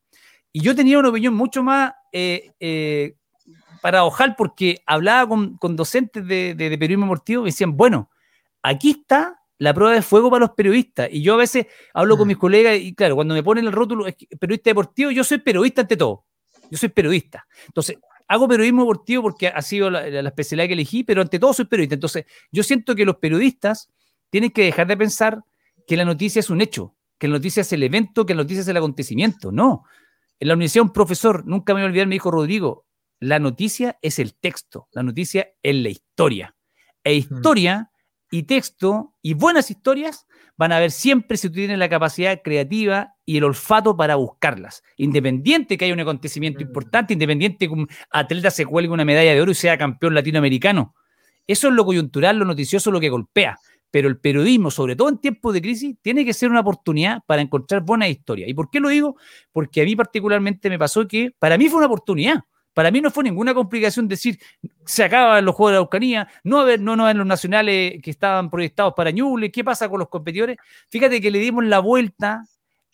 [0.51, 3.13] Y yo tenía una opinión mucho más eh, eh,
[3.83, 8.09] para ojal porque hablaba con, con docentes de, de, de periodismo deportivo y decían, bueno,
[8.63, 11.07] aquí está la prueba de fuego para los periodistas.
[11.09, 14.05] Y yo a veces hablo con mis colegas y claro, cuando me ponen el rótulo
[14.37, 16.25] periodista deportivo, yo soy periodista ante todo.
[16.69, 17.47] Yo soy periodista.
[17.67, 17.97] Entonces,
[18.27, 21.63] hago periodismo deportivo porque ha sido la, la, especialidad que elegí, pero ante todo soy
[21.63, 21.95] periodista.
[21.95, 23.89] Entonces, yo siento que los periodistas
[24.29, 25.45] tienen que dejar de pensar
[25.87, 28.63] que la noticia es un hecho, que la noticia es el evento, que la noticia
[28.63, 29.53] es el acontecimiento.
[29.53, 29.85] No.
[30.41, 32.85] En la universidad un profesor, nunca me voy a olvidar, me dijo, Rodrigo,
[33.21, 36.53] la noticia es el texto, la noticia es la historia.
[37.01, 37.92] E historia
[38.33, 40.25] y texto y buenas historias
[40.57, 44.81] van a ver siempre si tú tienes la capacidad creativa y el olfato para buscarlas.
[44.97, 49.39] Independiente que haya un acontecimiento importante, independiente que un atleta se cuelgue una medalla de
[49.39, 50.95] oro y sea campeón latinoamericano.
[51.45, 53.59] Eso es lo coyuntural, lo noticioso, lo que golpea.
[53.91, 57.43] Pero el periodismo, sobre todo en tiempos de crisis, tiene que ser una oportunidad para
[57.43, 58.49] encontrar buenas historias.
[58.49, 59.15] ¿Y por qué lo digo?
[59.51, 62.39] Porque a mí particularmente me pasó que para mí fue una oportunidad.
[62.73, 64.39] Para mí no fue ninguna complicación decir,
[64.85, 68.49] se acaban los Juegos de la no haber, no, no en los nacionales que estaban
[68.49, 70.57] proyectados para Ñuble, ¿qué pasa con los competidores?
[70.89, 72.45] Fíjate que le dimos la vuelta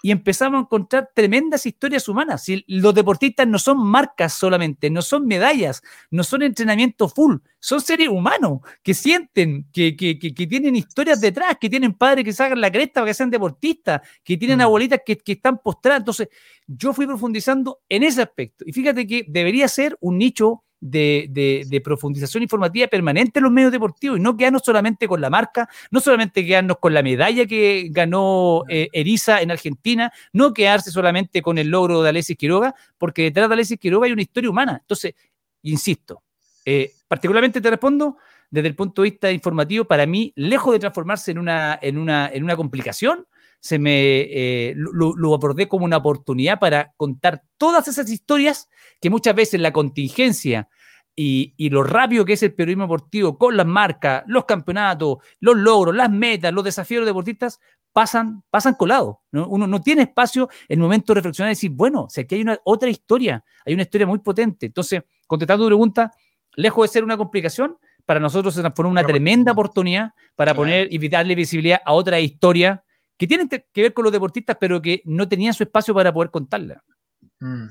[0.02, 2.44] y empezamos a encontrar tremendas historias humanas.
[2.44, 7.82] Si los deportistas no son marcas solamente, no son medallas, no son entrenamiento full, son
[7.82, 12.34] seres humanos que sienten, que, que, que, que tienen historias detrás, que tienen padres que
[12.34, 14.62] sacan la cresta para que sean deportistas, que tienen mm.
[14.62, 16.00] abuelitas que, están postradas.
[16.00, 16.30] Entonces,
[16.66, 18.64] yo fui profundizando en ese aspecto.
[18.66, 23.52] Y fíjate que debería ser un nicho de, de, de, profundización informativa permanente en los
[23.52, 27.46] medios deportivos y no quedarnos solamente con la marca, no solamente quedarnos con la medalla
[27.46, 32.76] que ganó eh, Eriza en Argentina, no quedarse solamente con el logro de Alexis Quiroga,
[32.98, 34.78] porque detrás de Alexis Quiroga hay una historia humana.
[34.82, 35.16] Entonces,
[35.64, 36.24] insisto,
[36.66, 38.18] eh, particularmente te respondo
[38.50, 42.30] desde el punto de vista informativo, para mí, lejos de transformarse en una, en una,
[42.34, 43.28] en una complicación,
[43.60, 48.70] se me eh, lo, lo, abordé como una oportunidad para contar todas esas historias
[49.02, 50.70] que muchas veces la contingencia
[51.16, 55.58] y, y, lo rápido que es el periodismo deportivo con las marcas, los campeonatos, los
[55.58, 57.60] logros, las metas, los desafíos de deportistas
[57.92, 59.18] pasan, pasan colados.
[59.32, 59.48] ¿no?
[59.48, 62.42] Uno no tiene espacio en el momento de reflexionar y decir, bueno, sea, aquí hay
[62.42, 64.68] una otra historia, hay una historia muy potente.
[64.68, 66.14] Entonces, contestando tu pregunta,
[66.56, 70.88] lejos de ser una complicación, para nosotros se transformó en una tremenda oportunidad para poner
[70.92, 72.84] y darle visibilidad a otra historia
[73.20, 76.32] que tienen que ver con los deportistas, pero que no tenían su espacio para poder
[76.32, 76.82] contarla.
[77.42, 77.66] Mm.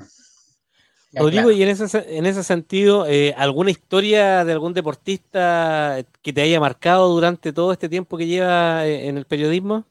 [1.11, 1.57] Ya, Rodrigo, claro.
[1.57, 6.61] y en ese, en ese sentido, eh, ¿alguna historia de algún deportista que te haya
[6.61, 9.87] marcado durante todo este tiempo que lleva eh, en el periodismo?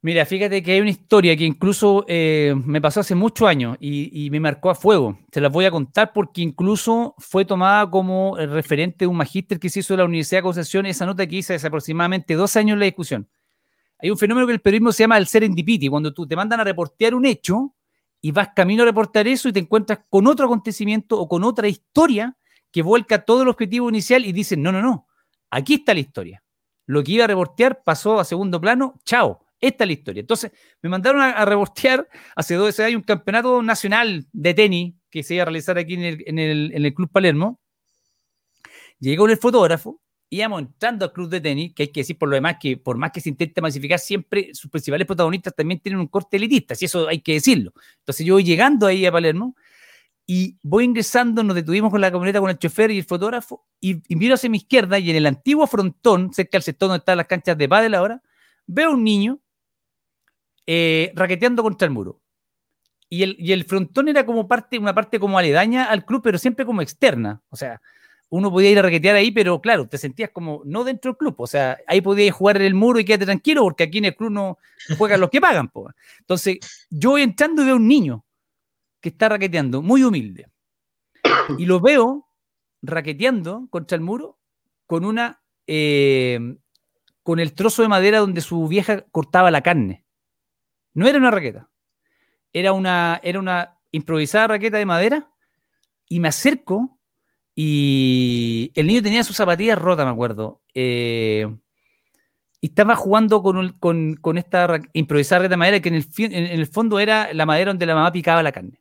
[0.00, 4.26] Mira, fíjate que hay una historia que incluso eh, me pasó hace muchos años y,
[4.26, 5.20] y, me marcó a fuego.
[5.30, 9.70] Se las voy a contar porque incluso fue tomada como referente de un magíster que
[9.70, 12.72] se hizo de la Universidad de Concepción, esa nota que hice hace aproximadamente dos años
[12.72, 13.28] en la discusión
[14.02, 16.64] hay un fenómeno que el periodismo se llama el serendipity, cuando tú te mandan a
[16.64, 17.76] reportear un hecho
[18.20, 21.68] y vas camino a reportar eso y te encuentras con otro acontecimiento o con otra
[21.68, 22.36] historia
[22.72, 25.06] que vuelca todo el objetivo inicial y dicen, no, no, no,
[25.50, 26.42] aquí está la historia.
[26.86, 30.20] Lo que iba a reportear pasó a segundo plano, chao, esta es la historia.
[30.20, 30.50] Entonces,
[30.82, 35.34] me mandaron a, a reportear hace 12 años un campeonato nacional de tenis que se
[35.34, 37.60] iba a realizar aquí en el, en el, en el Club Palermo.
[38.98, 40.01] Llegó el fotógrafo
[40.32, 42.96] íbamos entrando al club de tenis, que hay que decir por lo demás que por
[42.96, 46.86] más que se intente masificar, siempre sus principales protagonistas también tienen un corte elitista, si
[46.86, 47.74] eso hay que decirlo.
[47.98, 49.54] Entonces yo voy llegando ahí a Palermo
[50.26, 54.02] y voy ingresando, nos detuvimos con la camioneta con el chofer y el fotógrafo y,
[54.08, 57.18] y miro hacia mi izquierda y en el antiguo frontón, cerca del sector donde están
[57.18, 58.22] las canchas de pádel ahora,
[58.66, 59.38] veo un niño
[60.66, 62.22] eh, raqueteando contra el muro.
[63.10, 66.38] Y el, y el frontón era como parte, una parte como aledaña al club, pero
[66.38, 67.42] siempre como externa.
[67.50, 67.82] O sea,
[68.32, 71.34] uno podía ir a raquetear ahí, pero claro, te sentías como no dentro del club.
[71.36, 74.16] O sea, ahí podías jugar en el muro y quédate tranquilo, porque aquí en el
[74.16, 74.58] club no
[74.96, 75.68] juegan los que pagan.
[75.68, 75.90] Po.
[76.20, 78.24] Entonces, yo voy entrando y veo un niño
[79.02, 80.48] que está raqueteando, muy humilde.
[81.58, 82.26] Y lo veo
[82.80, 84.38] raqueteando contra el muro
[84.86, 85.42] con una.
[85.66, 86.56] Eh,
[87.22, 90.06] con el trozo de madera donde su vieja cortaba la carne.
[90.94, 91.68] No era una raqueta.
[92.50, 95.30] Era una, era una improvisada raqueta de madera.
[96.08, 96.98] Y me acerco
[97.54, 100.62] y el niño tenía sus zapatillas rotas, me acuerdo.
[100.74, 101.46] Eh,
[102.60, 103.72] y estaba jugando con,
[104.20, 108.12] con, esta improvisada de madera que en el, fondo era la madera donde la mamá
[108.12, 108.80] picaba la carne.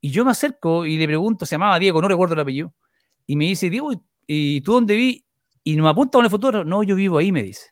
[0.00, 2.74] Y yo me acerco y le pregunto, se llamaba Diego, no recuerdo el apellido,
[3.26, 3.92] y me dice, Diego,
[4.26, 5.24] ¿y tú dónde vi?
[5.62, 7.70] Y me apunta con el futuro, no, yo vivo ahí, me dice.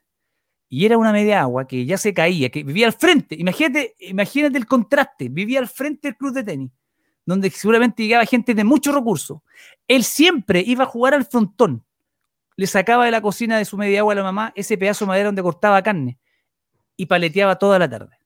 [0.69, 3.37] Y era una media agua que ya se caía, que vivía al frente.
[3.39, 6.71] Imagínate, imagínate el contraste, vivía al frente del club de tenis,
[7.27, 9.41] donde seguramente llegaba gente de muchos recursos.
[9.89, 11.85] Él siempre iba a jugar al frontón.
[12.57, 15.09] Le sacaba de la cocina de su media agua a la mamá ese pedazo de
[15.09, 16.19] madera donde cortaba carne
[16.97, 18.17] y paleteaba toda la tarde.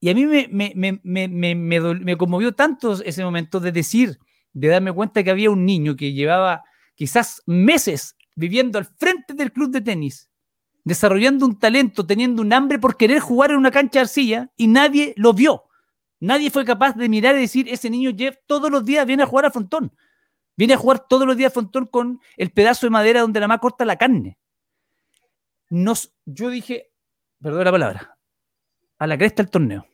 [0.00, 4.18] Y a mí me, me, me, me, conmovió tanto ese momento de decir,
[4.52, 6.64] de darme cuenta que había un niño que llevaba
[6.96, 10.28] quizás meses viviendo al frente del club de tenis,
[10.82, 14.66] desarrollando un talento, teniendo un hambre por querer jugar en una cancha de arcilla y
[14.66, 15.64] nadie lo vio.
[16.22, 19.26] Nadie fue capaz de mirar y decir, ese niño Jeff todos los días viene a
[19.26, 19.92] jugar al frontón.
[20.56, 23.48] Viene a jugar todos los días al frontón con el pedazo de madera donde la
[23.48, 24.38] mamá corta la carne.
[25.68, 26.92] Nos, yo dije,
[27.42, 28.18] perdón la palabra,
[29.00, 29.84] a la cresta del torneo.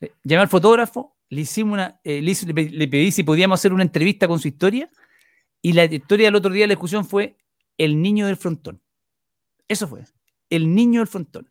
[0.00, 4.28] Eh, llamé al fotógrafo, le hicimos una, eh, le, pedí si podíamos hacer una entrevista
[4.28, 4.88] con su historia
[5.60, 7.36] y la historia del otro día de la discusión fue
[7.76, 8.80] el niño del frontón.
[9.66, 10.04] Eso fue,
[10.48, 11.50] el niño del frontón.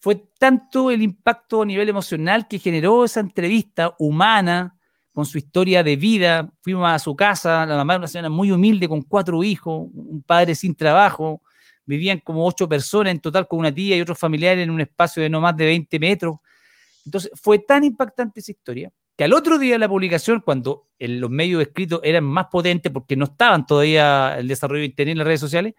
[0.00, 4.78] Fue tanto el impacto a nivel emocional que generó esa entrevista humana
[5.12, 6.52] con su historia de vida.
[6.62, 10.22] Fuimos a su casa, la mamá era una señora muy humilde con cuatro hijos, un
[10.24, 11.42] padre sin trabajo,
[11.84, 15.22] vivían como ocho personas en total con una tía y otros familiares en un espacio
[15.22, 16.36] de no más de 20 metros.
[17.04, 21.28] Entonces, fue tan impactante esa historia que al otro día de la publicación, cuando los
[21.28, 25.26] medios escritos eran más potentes porque no estaban todavía el desarrollo de Internet en las
[25.26, 25.74] redes sociales,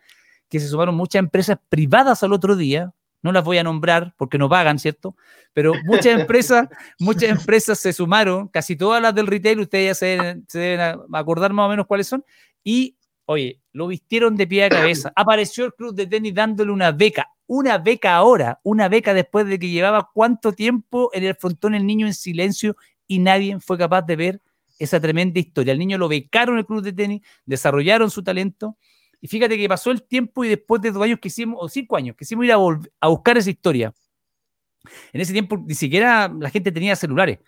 [0.49, 4.37] que se sumaron muchas empresas privadas al otro día, no las voy a nombrar porque
[4.37, 5.15] no pagan, ¿cierto?
[5.53, 6.67] Pero muchas empresas,
[6.99, 11.53] muchas empresas se sumaron, casi todas las del retail, ustedes ya se, se, deben acordar
[11.53, 12.23] más o menos cuáles son,
[12.63, 15.11] y, oye, lo vistieron de pie a cabeza.
[15.15, 19.59] Apareció el club de tenis dándole una beca, una beca ahora, una beca después de
[19.59, 22.75] que llevaba cuánto tiempo en el frontón el niño en silencio
[23.07, 24.41] y nadie fue capaz de ver
[24.77, 25.73] esa tremenda historia.
[25.73, 28.77] El niño lo becaron en el club de tenis, desarrollaron su talento
[29.21, 32.15] y fíjate que pasó el tiempo y después de dos años quisimos, o cinco años,
[32.17, 32.57] quisimos ir a,
[33.01, 33.93] a buscar esa historia.
[35.11, 37.39] En ese tiempo ni siquiera la gente tenía celulares.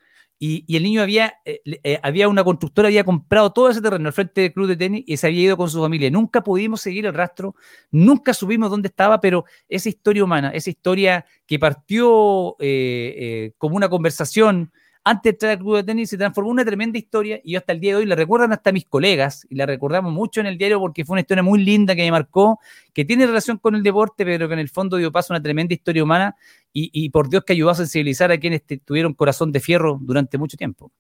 [0.44, 4.08] Y, y el niño había, eh, eh, había una constructora, había comprado todo ese terreno
[4.08, 6.10] al frente del club de tenis y se había ido con su familia.
[6.10, 7.56] Nunca pudimos seguir el rastro,
[7.92, 13.88] nunca supimos dónde estaba, pero esa historia humana, esa historia que partió eh, como una
[13.88, 14.72] conversación
[15.04, 17.80] antes de entrar al club de tenis se transformó una tremenda historia y hasta el
[17.80, 20.80] día de hoy la recuerdan hasta mis colegas y la recordamos mucho en el diario
[20.80, 22.60] porque fue una historia muy linda que me marcó,
[22.94, 25.44] que tiene relación con el deporte, pero que en el fondo dio paso a una
[25.44, 26.36] tremenda historia humana
[26.74, 30.56] y, por Dios que ayudó a sensibilizar a quienes tuvieron corazón de fierro durante mucho
[30.56, 30.92] tiempo.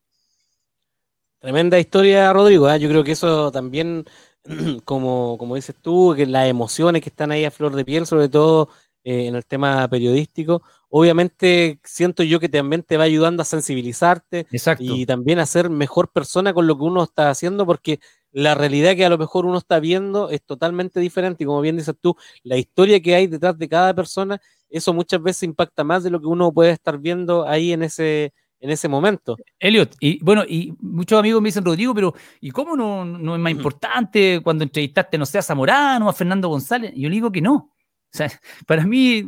[1.39, 2.69] Tremenda historia, Rodrigo.
[2.69, 2.79] ¿eh?
[2.79, 4.05] Yo creo que eso también,
[4.85, 8.29] como, como dices tú, que las emociones que están ahí a flor de piel, sobre
[8.29, 8.69] todo
[9.03, 10.61] eh, en el tema periodístico,
[10.91, 14.45] obviamente siento yo que también te va ayudando a sensibilizarte
[14.79, 17.99] y también a ser mejor persona con lo que uno está haciendo, porque
[18.31, 21.77] la realidad que a lo mejor uno está viendo es totalmente diferente y como bien
[21.77, 26.03] dices tú, la historia que hay detrás de cada persona, eso muchas veces impacta más
[26.03, 29.37] de lo que uno puede estar viendo ahí en ese, en ese momento.
[29.59, 33.41] Elliot, y bueno, y muchos amigos me dicen, Rodrigo, pero ¿y cómo no, no es
[33.41, 36.93] más importante cuando entrevistaste, no sé, a Zamorano, a Fernando González?
[36.95, 37.70] Yo le digo que no,
[38.13, 38.29] o sea,
[38.67, 39.23] para mí,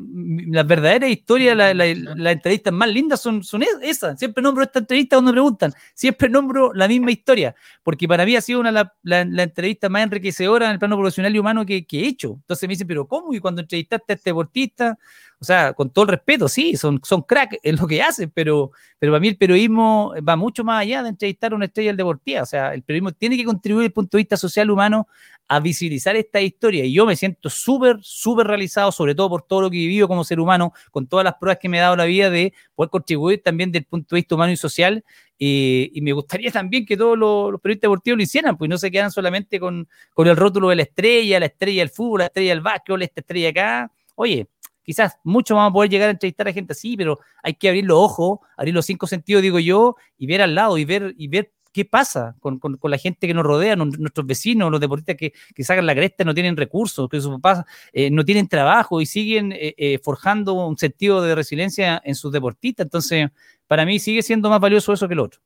[0.48, 4.19] las verdaderas historias, las la, entrevistas más lindas son, son esas.
[4.19, 5.74] Siempre nombro esta entrevista cuando me preguntan.
[5.93, 7.56] Siempre nombro la misma historia.
[7.82, 11.34] Porque para mí ha sido una la, la entrevista más enriquecedora en el plano profesional
[11.34, 12.34] y humano que, que, he hecho.
[12.41, 13.34] Entonces me dicen, ¿pero cómo?
[13.34, 14.98] Y cuando entrevistaste a este deportista,
[15.43, 18.71] o sea, con todo el respeto, sí, son, son crack en lo que hacen, pero,
[18.97, 21.97] pero para mí el periodismo va mucho más allá de entrevistar a una estrella del
[21.97, 22.43] deportiva.
[22.43, 25.05] O sea, el periodismo tiene que contribuir desde el punto de vista social humano
[25.49, 26.86] a visibilizar esta historia.
[26.86, 30.07] Y yo me siento súper, súper realizado, sobre todo por todo lo que he vivido
[30.07, 32.89] como ser humano, con todas las pruebas que me ha dado la vida de poder
[32.89, 35.03] contribuir también desde el punto de vista humano y social.
[35.38, 39.11] y me gustaría también que todos los, periodistas deportivos lo hicieran, pues no se quedan
[39.11, 42.61] solamente con, con el rótulo de la estrella, la estrella del fútbol, la estrella del
[42.61, 43.91] básquetbol, esta estrella acá.
[44.15, 44.47] Oye,
[44.84, 47.86] quizás mucho vamos a poder llegar a entrevistar a gente así, pero hay que abrir
[47.86, 51.27] los ojos, abrir los cinco sentidos, digo yo, y ver al lado y ver, y
[51.27, 55.86] ver qué pasa con, la gente que nos rodea, nuestros vecinos, los deportistas que, sacan
[55.86, 59.73] la cresta, no tienen recursos, que sus papás eh, no tienen trabajo y siguen eh,
[59.77, 62.86] eh, forjando un sentido de resiliencia en sus deportistas.
[62.86, 63.29] Entonces,
[63.67, 65.41] para mí sigue siendo más valioso eso que el otro.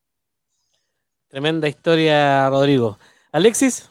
[1.28, 2.98] Tremenda historia, Rodrigo.
[3.32, 3.90] Alexis.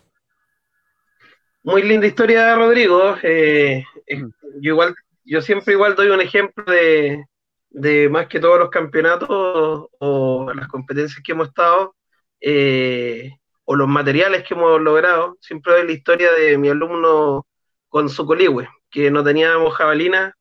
[1.64, 3.16] Muy linda historia, Rodrigo.
[3.22, 4.96] yo igual
[5.28, 11.22] yo siempre igual doy un ejemplo de, más que todos los campeonatos o, las competencias
[11.24, 11.96] que hemos estado,
[12.40, 13.32] eh,
[13.66, 17.46] o los materiales que hemos logrado, siempre doy la historia de mi alumno
[17.90, 20.34] con su coligüe, que no teníamos jabalina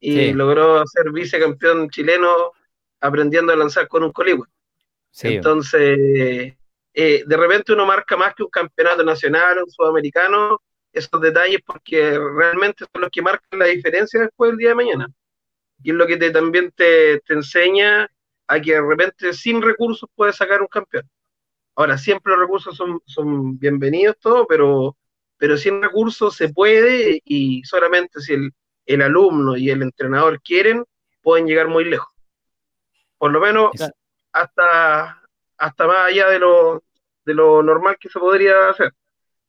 [0.00, 2.52] y logró ser vicecampeón chileno
[3.00, 4.46] aprendiendo a lanzar con un coligüe.
[5.22, 5.98] Entonces,
[6.94, 10.62] eh, de repente uno marca más que un campeonato nacional, un sudamericano,
[10.92, 15.08] esos detalles porque realmente son los que marcan la diferencia después del día de mañana.
[15.82, 18.08] Y es lo que te, también te, te enseña
[18.46, 21.08] a que de repente sin recursos puedes sacar un campeón.
[21.74, 24.96] Ahora, siempre los recursos son, son bienvenidos todos, pero,
[25.38, 28.52] pero sin recursos se puede y solamente si el,
[28.86, 30.84] el alumno y el entrenador quieren,
[31.22, 32.12] pueden llegar muy lejos.
[33.16, 33.70] Por lo menos
[34.32, 35.22] hasta,
[35.56, 36.82] hasta más allá de lo,
[37.24, 38.92] de lo normal que se podría hacer.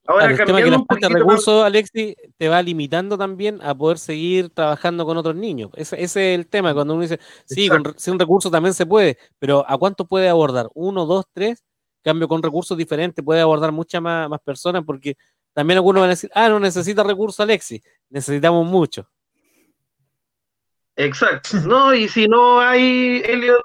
[0.05, 4.49] Ahora, el tema que la falta recursos, Alexi, te va limitando también a poder seguir
[4.49, 5.71] trabajando con otros niños.
[5.75, 9.65] Ese, es el tema, cuando uno dice, sí, con, sin recursos también se puede, pero
[9.67, 10.69] ¿a cuánto puede abordar?
[10.73, 11.63] ¿Uno, dos, tres?
[12.01, 15.15] Cambio con recursos diferentes, puede abordar muchas más, más personas, porque
[15.53, 19.07] también algunos van a decir, ah, no necesita recursos, Alexi, necesitamos mucho.
[20.97, 21.57] Exacto.
[21.65, 23.61] No, y si no hay, Elliot,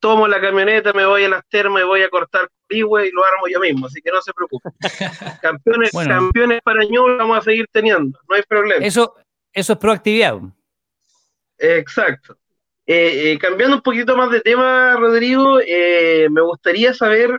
[0.00, 3.24] tomo la camioneta, me voy a las termas y voy a cortar Pigüe y lo
[3.24, 4.70] armo yo mismo, así que no se preocupe.
[5.42, 8.84] campeones, campeones para ñuble vamos a seguir teniendo, no hay problema.
[8.84, 9.14] Eso,
[9.52, 10.38] eso es proactividad.
[11.58, 12.36] Exacto.
[12.90, 17.38] Eh, eh, cambiando un poquito más de tema, Rodrigo, eh, me gustaría saber,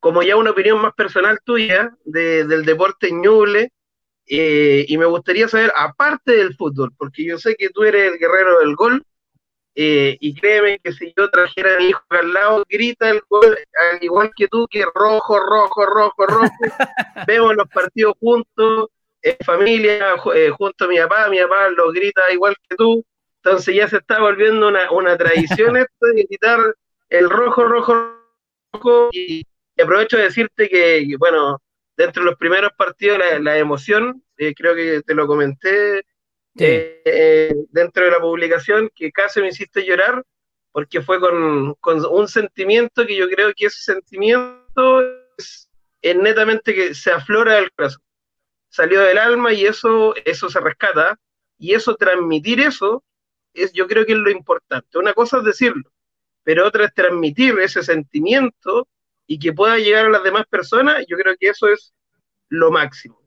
[0.00, 3.70] como ya una opinión más personal tuya del deporte ñuble,
[4.24, 8.60] y me gustaría saber, aparte del fútbol, porque yo sé que tú eres el guerrero
[8.60, 9.04] del gol,
[9.74, 13.56] eh, y créeme que si yo trajera a mi hijo al lado, grita el gol,
[13.92, 16.50] al igual que tú, que rojo, rojo, rojo, rojo.
[17.26, 18.90] Vemos los partidos juntos,
[19.22, 23.04] en familia, eh, junto a mi papá, mi papá lo grita igual que tú.
[23.42, 26.60] Entonces ya se está volviendo una, una tradición esto de gritar
[27.08, 28.16] el rojo, rojo,
[28.72, 29.08] rojo.
[29.12, 29.44] Y,
[29.82, 31.60] aprovecho de decirte que, bueno,
[31.96, 36.04] dentro de los primeros partidos, la, emoción, eh, creo que te lo comenté,
[36.56, 40.22] eh, dentro de la publicación que casi me hiciste llorar
[40.72, 41.76] porque fue con,
[42.10, 45.02] un sentimiento que yo creo que ese sentimiento
[45.36, 45.68] es,
[46.02, 48.02] netamente que se aflora del corazón,
[48.68, 51.18] salió del alma y eso, eso se rescata
[51.58, 53.04] y eso transmitir eso
[53.52, 54.98] es yo creo que es lo importante.
[54.98, 55.92] Una cosa es decirlo,
[56.42, 58.88] pero otra es transmitir ese sentimiento
[59.26, 61.94] y que pueda llegar a las demás personas, yo creo que eso es
[62.48, 63.20] lo máximo.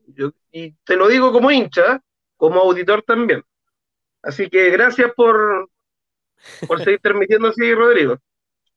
[0.52, 2.02] y te lo digo como hincha,
[2.46, 3.44] como auditor también.
[4.22, 5.68] Así que gracias por,
[6.68, 8.20] por seguir transmitiendo así, Rodrigo.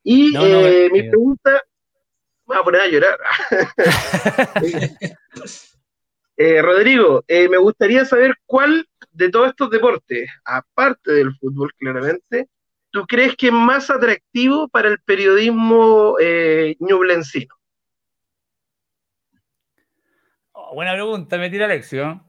[0.02, 1.62] Y eh, mi pregunta,
[2.46, 3.18] me voy a poner a llorar.
[6.40, 12.48] Eh, Rodrigo, eh, me gustaría saber cuál de todos estos deportes, aparte del fútbol claramente,
[12.90, 16.16] tú crees que es más atractivo para el periodismo
[16.78, 17.52] ñublencino.
[20.52, 22.27] Oh, buena pregunta, me tira Alexio.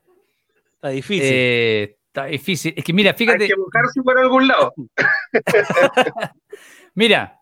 [0.79, 1.29] Está difícil.
[1.29, 2.73] Eh, está difícil.
[2.77, 3.43] Es que mira, fíjate.
[3.43, 4.73] Hay que buscarse por algún lado.
[6.95, 7.37] mira,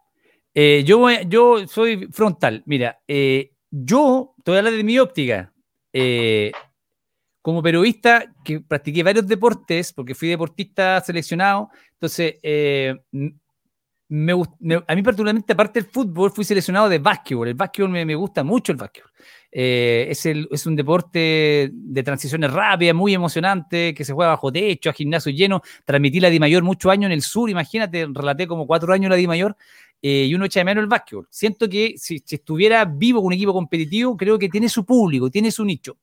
[0.56, 2.64] eh, yo, yo soy frontal.
[2.66, 5.54] Mira, eh, yo te voy a hablar de mi óptica.
[7.44, 12.38] como periodista que practiqué varios deportes, porque fui deportista seleccionado, entonces
[14.10, 17.50] me, a mí particularmente, aparte del fútbol, fui seleccionado de básquetbol.
[17.50, 19.12] El básquetbol me, me gusta mucho el básquetbol.
[19.52, 24.52] Eh, es, el, es, un deporte de transiciones rápidas, muy emocionante, que se juega bajo
[24.52, 25.62] techo, a gimnasio lleno.
[25.84, 29.16] Transmití la Di Mayor muchos años en el sur, imagínate, relaté como cuatro años la
[29.16, 29.58] Di Mayor.
[30.02, 31.28] Eh, y uno echa de menos el básquetbol.
[31.30, 35.30] Siento que si, si estuviera vivo con un equipo competitivo, creo que tiene su público,
[35.30, 35.98] tiene su nicho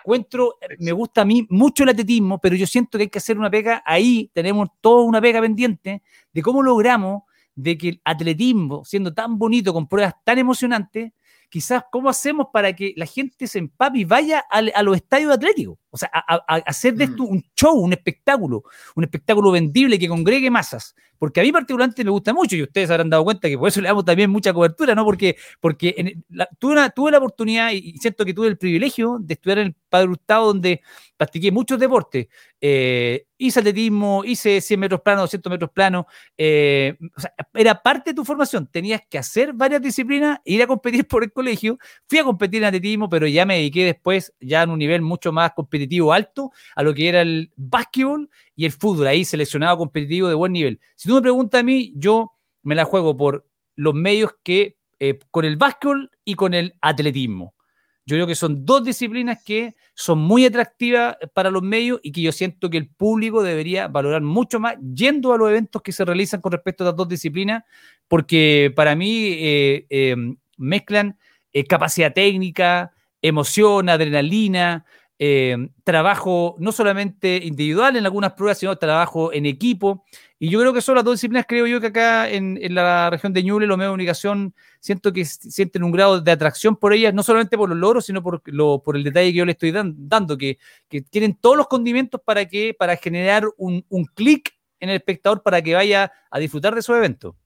[0.00, 3.38] encuentro, me gusta a mí mucho el atletismo, pero yo siento que hay que hacer
[3.38, 7.22] una pega, ahí tenemos toda una pega pendiente de cómo logramos
[7.54, 11.12] de que el atletismo, siendo tan bonito, con pruebas tan emocionantes,
[11.48, 15.78] quizás cómo hacemos para que la gente se empape y vaya a, los estadios atléticos.
[15.90, 16.36] O sea, a,
[16.66, 17.30] hacer de esto mm.
[17.30, 18.62] un show, un espectáculo,
[18.94, 20.94] un espectáculo vendible que congregue masas.
[21.18, 23.80] Porque a mí particularmente me gusta mucho y ustedes habrán dado cuenta que por eso
[23.80, 25.04] le damos también mucha cobertura, ¿no?
[25.04, 26.16] Porque, porque
[26.60, 30.08] tuve, tuve la oportunidad y siento que tuve el privilegio de estudiar en el Padre
[30.08, 30.82] Hurtado donde
[31.16, 32.28] practiqué muchos deportes.
[32.60, 36.06] Eh, hice atletismo, hice 100 metros planos, 200 metros planos.
[36.36, 36.96] Eh,
[37.54, 38.66] era parte de tu formación.
[38.66, 41.78] Tenías que hacer varias disciplinas, ir a competir por el colegio.
[42.06, 45.32] Fui a competir en atletismo, pero ya me dediqué después, ya en un nivel mucho
[45.32, 49.06] más competitivo alto, a lo que era el básquetbol y el fútbol.
[49.06, 50.80] Ahí seleccionado competitivo de buen nivel.
[50.96, 52.32] Si tú me preguntas a mí, yo
[52.62, 57.54] me la juego por los medios que eh, con el básquetbol y con el atletismo.
[58.08, 62.22] Yo creo que son dos disciplinas que son muy atractivas para los medios y que
[62.22, 66.06] yo siento que el público debería valorar mucho más yendo a los eventos que se
[66.06, 67.64] realizan con respecto a estas dos disciplinas,
[68.08, 70.16] porque para mí eh, eh,
[70.56, 71.18] mezclan
[71.52, 74.86] eh, capacidad técnica, emoción, adrenalina,
[75.20, 80.04] eh, trabajo no solamente individual en algunas pruebas, sino trabajo en equipo.
[80.38, 83.32] Y yo creo que son las dos disciplinas, creo yo, que acá en, la región
[83.32, 87.12] de Ñuble, los medios de comunicación, siento que sienten un grado de atracción por ellas,
[87.12, 89.72] no solamente por los logros, sino por, lo, por el detalle que yo le estoy
[89.72, 90.58] dando, que,
[91.10, 95.60] tienen todos los condimentos para, que, para generar un, un clic en el espectador para
[95.60, 97.36] que vaya a disfrutar de su evento.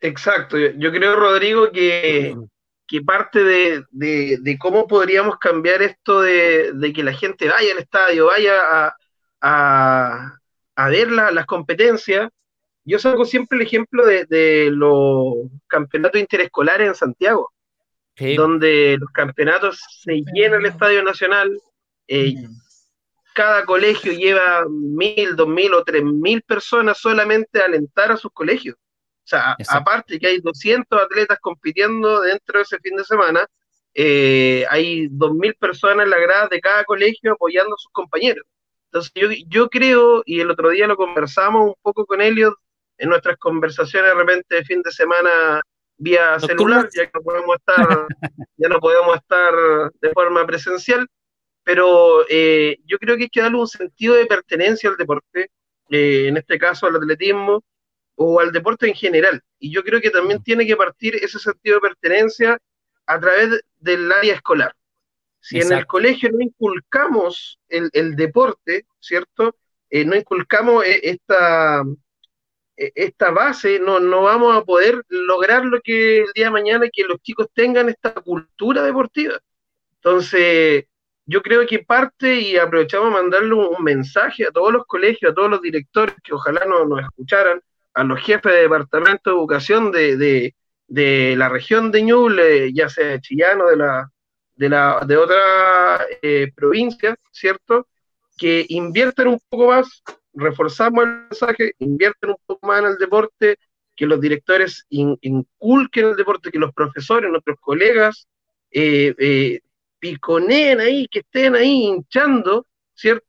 [0.00, 2.36] Exacto, yo creo, Rodrigo, que
[2.86, 8.94] que parte de, cómo podríamos cambiar esto de, que la gente vaya al estadio, vaya
[9.40, 10.38] a,
[10.88, 12.30] ver las competencias.
[12.84, 17.52] Yo saco siempre el ejemplo de, los campeonatos interescolares en Santiago,
[18.36, 21.60] donde los campeonatos se llenan el Estadio Nacional.
[22.08, 22.34] Eh,
[23.34, 28.32] cada colegio lleva mil, dos mil o tres mil personas solamente a alentar a sus
[28.32, 28.76] colegios.
[29.26, 33.44] O sea, aparte que hay 200 atletas compitiendo dentro de ese fin de semana,
[33.92, 38.46] eh, hay 2.000 personas en la grada de cada colegio apoyando a sus compañeros.
[38.84, 42.54] Entonces yo, yo creo, y el otro día lo conversamos un poco con Elliot
[42.98, 45.60] en nuestras conversaciones de repente de fin de semana
[45.96, 48.06] vía celular, ya que no podemos estar,
[48.56, 49.52] ya no podemos estar
[50.00, 51.04] de forma presencial,
[51.64, 55.50] pero eh, yo creo que hay que darle un sentido de pertenencia al deporte,
[55.90, 57.64] eh, en este caso al atletismo,
[58.16, 59.42] o al deporte en general.
[59.58, 62.58] Y yo creo que también tiene que partir ese sentido de pertenencia
[63.06, 64.74] a través del área escolar.
[65.40, 69.54] Si en el colegio no inculcamos el, deporte, ¿cierto?
[69.88, 71.84] Eh, no inculcamos eh, esta,
[72.76, 76.88] eh, esta base, no, no vamos a poder lograr lo que el día de mañana,
[76.92, 79.38] que los chicos tengan esta cultura deportiva.
[79.94, 80.86] Entonces,
[81.26, 85.34] yo creo que parte, y aprovechamos a mandarle un, mensaje a todos los colegios, a
[85.34, 87.60] todos los directores que ojalá no, nos escucharan,
[87.96, 90.54] a los jefes de departamento de educación de,
[91.36, 94.10] la región de Ñuble, ya sea de Chillano, de la
[94.54, 97.88] de, la, de otra eh, provincia, ¿cierto?
[98.36, 100.02] Que invierten un poco más,
[100.34, 103.56] reforzamos el mensaje, invierten un poco más en el deporte,
[103.94, 108.28] que los directores inculquen el deporte, que los profesores, nuestros colegas,
[108.70, 109.60] eh, eh,
[109.98, 113.26] piconeen ahí, que estén ahí hinchando, ¿cierto?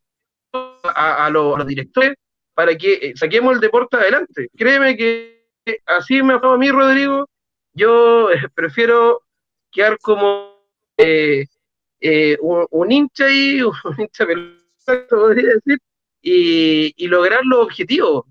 [0.84, 2.16] a los directores
[2.58, 4.50] para que eh, saquemos el deporte adelante.
[4.58, 5.46] Créeme que
[5.86, 7.30] así me ha a mí, Rodrigo.
[7.72, 9.22] Yo eh, prefiero
[9.72, 10.66] quedar como
[10.98, 11.46] eh,
[12.42, 14.26] un, hincha ahí, un hincha
[15.08, 15.78] podría decir,
[16.20, 18.26] y, lograr los objetivos.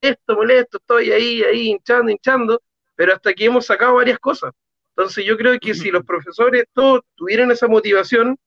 [0.00, 2.62] Esto molesto, estoy ahí, ahí hinchando, hinchando,
[2.94, 4.52] pero hasta aquí hemos sacado varias cosas.
[4.90, 8.38] Entonces yo creo que si los profesores todos tuvieran esa motivación,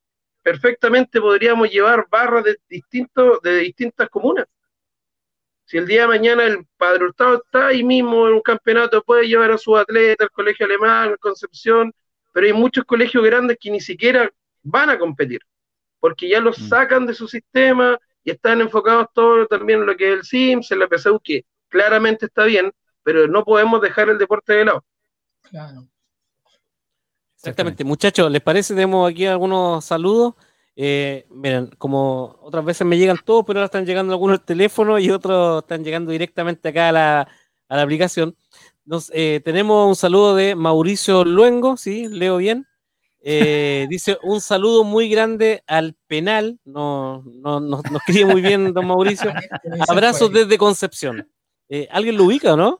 [0.41, 4.45] perfectamente podríamos llevar barras de, distintos, de distintas comunas.
[5.67, 9.27] Si el día de mañana el Padre Hurtado está ahí mismo en un campeonato, puede
[9.27, 11.93] llevar a su atleta al colegio alemán, Concepción,
[12.31, 14.31] pero hay muchos colegios grandes que ni siquiera
[14.63, 15.41] van a competir,
[15.99, 16.69] porque ya los mm.
[16.69, 20.71] sacan de su sistema y están enfocados todo también en lo que es el SIMS,
[20.71, 22.71] en la PSU, que claramente está bien,
[23.03, 24.85] pero no podemos dejar el deporte de lado.
[25.41, 25.85] Claro.
[27.35, 27.83] Exactamente.
[27.83, 28.73] Muchachos, ¿les parece?
[28.73, 30.35] Tenemos aquí algunos saludos.
[30.79, 34.99] Eh, miren, como otras veces me llegan todos, pero ahora están llegando algunos al teléfono
[34.99, 37.27] y otros están llegando directamente acá a la,
[37.67, 38.35] aplicación.
[38.85, 42.67] Nos, eh, tenemos un saludo de Mauricio Luengo, sí, leo bien.
[43.21, 46.59] Eh, dice un saludo muy grande al penal.
[46.63, 49.33] No, no, nos escribe muy bien, don Mauricio.
[49.89, 51.27] Abrazos desde Concepción.
[51.89, 52.77] ¿Alguien lo ubica, no?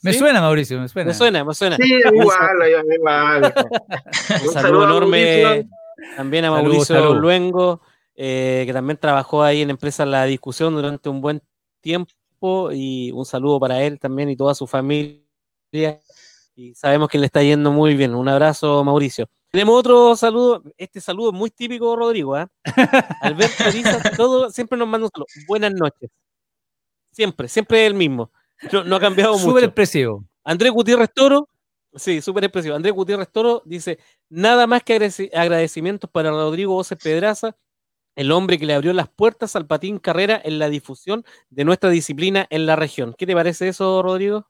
[0.00, 1.08] Me suena, Mauricio, me suena.
[1.08, 1.76] Me suena, me suena.
[1.76, 3.54] Sí, igual, igual.
[4.46, 5.68] Un saludo enorme
[6.16, 7.80] también a Mauricio Luengo,
[8.14, 11.42] eh, que también trabajó ahí en Empresa La Discusión durante un buen
[11.80, 12.12] tiempo.
[12.72, 15.22] Y un saludo para él también y toda su familia.
[16.54, 18.14] Y sabemos que le está yendo muy bien.
[18.14, 19.28] Un abrazo, Mauricio.
[19.50, 20.62] Tenemos otro saludo.
[20.76, 22.36] Este saludo es muy típico, Rodrigo.
[22.38, 22.46] ¿eh?
[23.22, 23.64] Alberto
[24.16, 25.26] todo, siempre nos manda un saludo.
[25.46, 26.10] Buenas noches.
[27.10, 28.30] Siempre, siempre es el mismo.
[28.70, 29.46] No, ha cambiado mucho.
[29.46, 30.24] Súper expresivo.
[30.44, 31.48] Andrés Gutiérrez Toro
[31.96, 32.74] Sí, súper expresivo.
[32.76, 34.94] Andrés Gutiérrez Toro dice, nada más que
[35.32, 37.56] agradecimientos para Rodrigo Voces Pedraza,
[38.14, 41.90] el hombre que le abrió las puertas al patín carrera en la difusión de nuestra
[41.90, 43.14] disciplina en la región.
[43.16, 44.46] ¿Qué te parece eso, Rodrigo?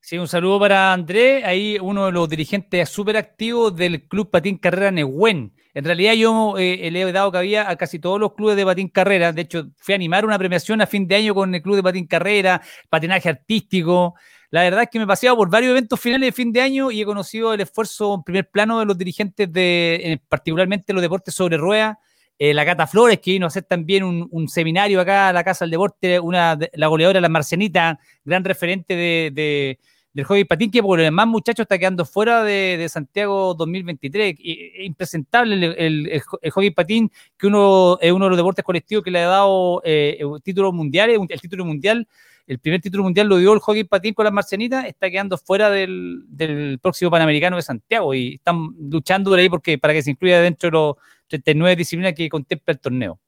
[0.00, 4.58] Sí, un saludo para Andrés, ahí uno de los dirigentes súper activos del Club Patín
[4.58, 5.54] Carrera Nehuen.
[5.74, 8.88] En realidad yo eh, le he dado cabida a casi todos los clubes de patín
[8.88, 9.32] carrera.
[9.32, 11.82] De hecho, fui a animar una premiación a fin de año con el Club de
[11.82, 12.60] Patín Carrera,
[12.90, 14.14] patinaje artístico.
[14.52, 16.90] La verdad es que me he paseado por varios eventos finales de fin de año
[16.90, 21.34] y he conocido el esfuerzo en primer plano de los dirigentes de, particularmente los deportes
[21.34, 21.96] sobre ruedas.
[22.38, 25.64] Eh, la Cata Flores, que vino a hacer también un, seminario acá a la Casa
[25.64, 29.78] del Deporte, una, la goleadora, la Marcenita, gran referente de,
[30.12, 34.34] del hockey patín, que por el demás muchachos está quedando fuera de, Santiago 2023.
[34.80, 39.28] impresentable el, hockey patín, que uno es uno de los deportes colectivos que le ha
[39.28, 42.06] dado eh, títulos mundiales, el título mundial
[42.46, 45.70] el primer título mundial lo dio el hockey patín con las marcianitas, está quedando fuera
[45.70, 50.40] del, próximo Panamericano de Santiago y están luchando por ahí porque, para que se incluya
[50.40, 50.96] dentro de los
[51.28, 53.20] 39 disciplinas que contempla el torneo.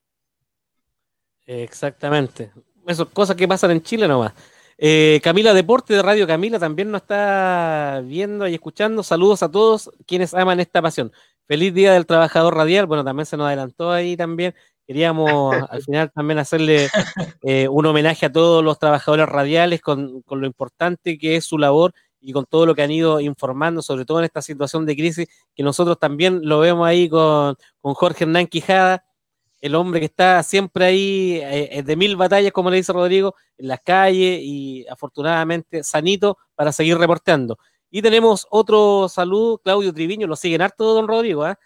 [1.46, 2.50] Exactamente.
[2.86, 4.32] Eso, cosas que pasan en Chile nomás.
[4.76, 9.02] Eh, Camila Deporte de Radio Camila también nos está viendo y escuchando.
[9.02, 11.12] Saludos a todos quienes aman esta pasión.
[11.46, 12.86] Feliz Día del Trabajador Radial.
[12.86, 14.54] Bueno, también se nos adelantó ahí también.
[14.86, 16.88] Queríamos al final también hacerle
[17.42, 21.94] eh, un homenaje a todos los trabajadores radiales con, lo importante que es su labor
[22.20, 25.28] y con todo lo que han ido informando, sobre todo en esta situación de crisis,
[25.54, 29.04] que nosotros también lo vemos ahí con, Jorge Hernán Quijada,
[29.60, 33.68] el hombre que está siempre ahí eh, de mil batallas, como le dice Rodrigo, en
[33.68, 37.58] las calles y afortunadamente sanito para seguir reporteando.
[37.94, 41.60] Y tenemos otro saludo, Claudio Triviño, lo siguen harto, don Rodrigo, ¿ah?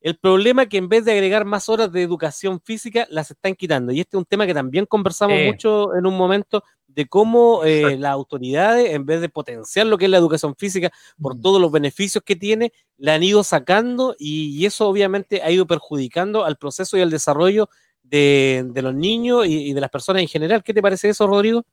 [0.00, 3.54] El problema es que en vez de agregar más horas de educación física, las están
[3.54, 3.92] quitando.
[3.92, 7.98] Y este es un tema que también conversamos mucho en un momento de cómo eh,
[7.98, 10.90] las autoridades, en vez de potenciar lo que es la educación física
[11.20, 11.42] por mm.
[11.42, 16.46] todos los beneficios que tiene, la han ido sacando y, eso obviamente ha ido perjudicando
[16.46, 17.68] al proceso y al desarrollo
[18.02, 20.62] de, los niños y, de las personas en general.
[20.62, 21.66] ¿Qué te parece eso, Rodrigo?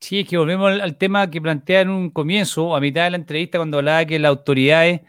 [0.00, 3.16] Sí, es que volvemos al, tema que plantea en un comienzo, a mitad de la
[3.16, 5.00] entrevista, cuando hablaba que las autoridades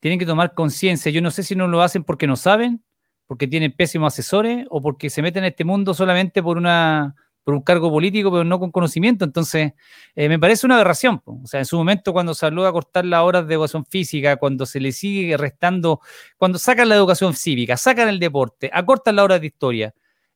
[0.00, 1.10] tienen que tomar conciencia.
[1.10, 2.84] Yo no sé si no lo hacen porque no saben,
[3.26, 7.14] porque tienen pésimos asesores o porque se meten en este mundo solamente por una
[7.48, 9.24] por un cargo político, pero no con conocimiento.
[9.24, 9.72] Entonces,
[10.14, 11.22] eh, me parece una aberración.
[11.24, 14.66] O sea, en su momento, cuando habló de cortar las horas de educación física, cuando
[14.66, 16.02] se le sigue restando,
[16.36, 19.94] cuando sacan la educación cívica, sacan el deporte, acortan las horas de historia,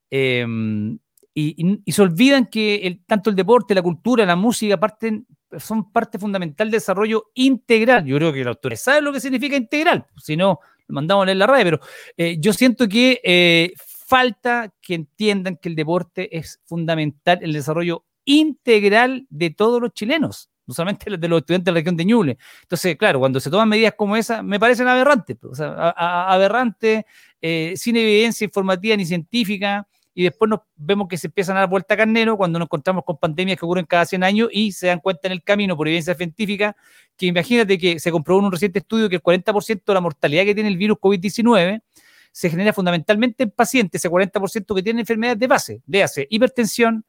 [0.09, 0.99] em,
[1.35, 5.27] y, se olvidan que el, tanto el deporte, la cultura, la música parten,
[5.59, 8.05] son parte fundamental del desarrollo integral.
[8.05, 11.27] Yo creo que la autores saben lo que significa integral, si no, lo mandamos a
[11.27, 11.81] leer la radio, pero
[12.17, 13.73] eh, yo siento que eh,
[14.07, 19.93] falta que entiendan que el deporte es fundamental en el desarrollo integral de todos los
[19.93, 22.39] chilenos, no solamente de los estudiantes de la región de Ñuble.
[22.63, 27.05] Entonces, claro, cuando se toman medidas como esa, me parecen aberrantes, o sea, aberrantes,
[27.41, 31.69] eh, sin evidencia informativa ni científica, y después nos vemos que se empiezan a dar
[31.69, 34.89] vuelta a carnero cuando nos encontramos con pandemias que ocurren cada 100 años y se
[34.89, 36.77] dan cuenta en el camino por evidencia científica
[37.17, 40.45] que imagínate que se comprobó en un reciente estudio que el 40% de la mortalidad
[40.45, 41.83] que tiene el virus COVID-19
[42.31, 47.05] se genera fundamentalmente en pacientes, ese 40% que tienen enfermedades de base, hace hipertensión,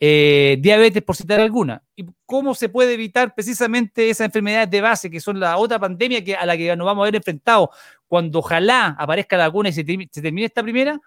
[0.00, 1.82] eh, diabetes, por citar alguna.
[1.96, 6.22] ¿Y cómo se puede evitar precisamente esas enfermedades de base, que son la otra pandemia
[6.22, 7.70] que, a la que nos vamos a ver enfrentados
[8.06, 11.00] cuando ojalá aparezca la vacuna y se termine esta primera?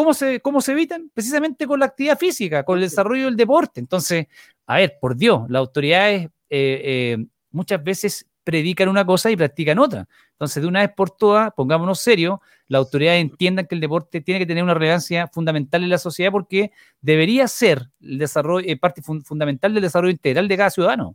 [0.00, 1.10] ¿Cómo se, ¿Cómo se evitan?
[1.12, 3.80] Precisamente con la actividad física, con el desarrollo del deporte.
[3.80, 4.28] Entonces,
[4.66, 9.78] a ver, por Dios, las autoridades eh, eh, muchas veces predican una cosa y practican
[9.78, 10.08] otra.
[10.30, 14.40] Entonces, de una vez por todas, pongámonos serios, las autoridades entiendan que el deporte tiene
[14.40, 16.72] que tener una relevancia fundamental en la sociedad porque
[17.02, 21.14] debería ser el desarrollo, eh, parte fundamental del desarrollo integral de cada ciudadano.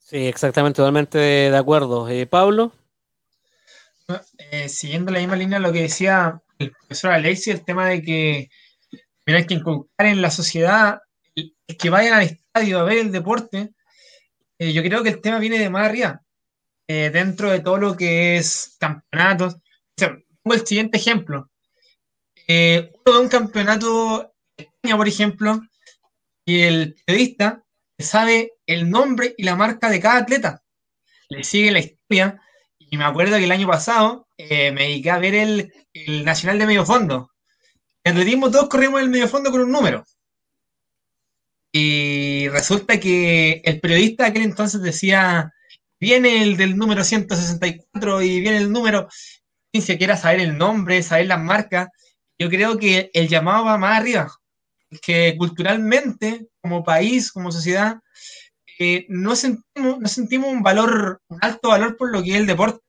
[0.00, 2.08] Sí, exactamente, totalmente de, acuerdo.
[2.28, 2.72] Pablo.
[4.68, 8.50] Siguiendo la misma línea, lo que decía el profesor Alexi el tema de que
[9.26, 11.00] hay que inculcar en la sociedad
[11.34, 13.72] que vayan al estadio a ver el deporte.
[14.58, 16.22] Eh, yo creo que el tema viene de más arriba.
[16.88, 19.56] Eh, dentro de todo lo que es campeonatos.
[20.42, 21.50] pongo el siguiente ejemplo.
[22.46, 25.60] Eh, uno de un campeonato España, por ejemplo,
[26.44, 27.64] y el periodista
[27.98, 30.62] sabe el nombre y la marca de cada atleta.
[31.28, 32.40] Le sigue la historia.
[32.90, 35.72] Y me acuerdo que el año pasado eh, me dediqué a ver el,
[36.24, 37.30] Nacional de Medio Fondo.
[38.04, 40.04] En atletismo todos corrimos el medio fondo con un número.
[41.72, 45.52] Y resulta que el periodista de aquel entonces decía,
[45.98, 49.08] viene el del número 164 y viene el número,
[49.72, 51.88] sin siquiera saber el nombre, saber las marcas.
[52.38, 54.30] Yo creo que el llamado va más arriba,
[55.02, 57.96] que culturalmente, como país, como sociedad,
[59.08, 62.80] no, sentimos, un valor, un alto valor por lo que es el deporte.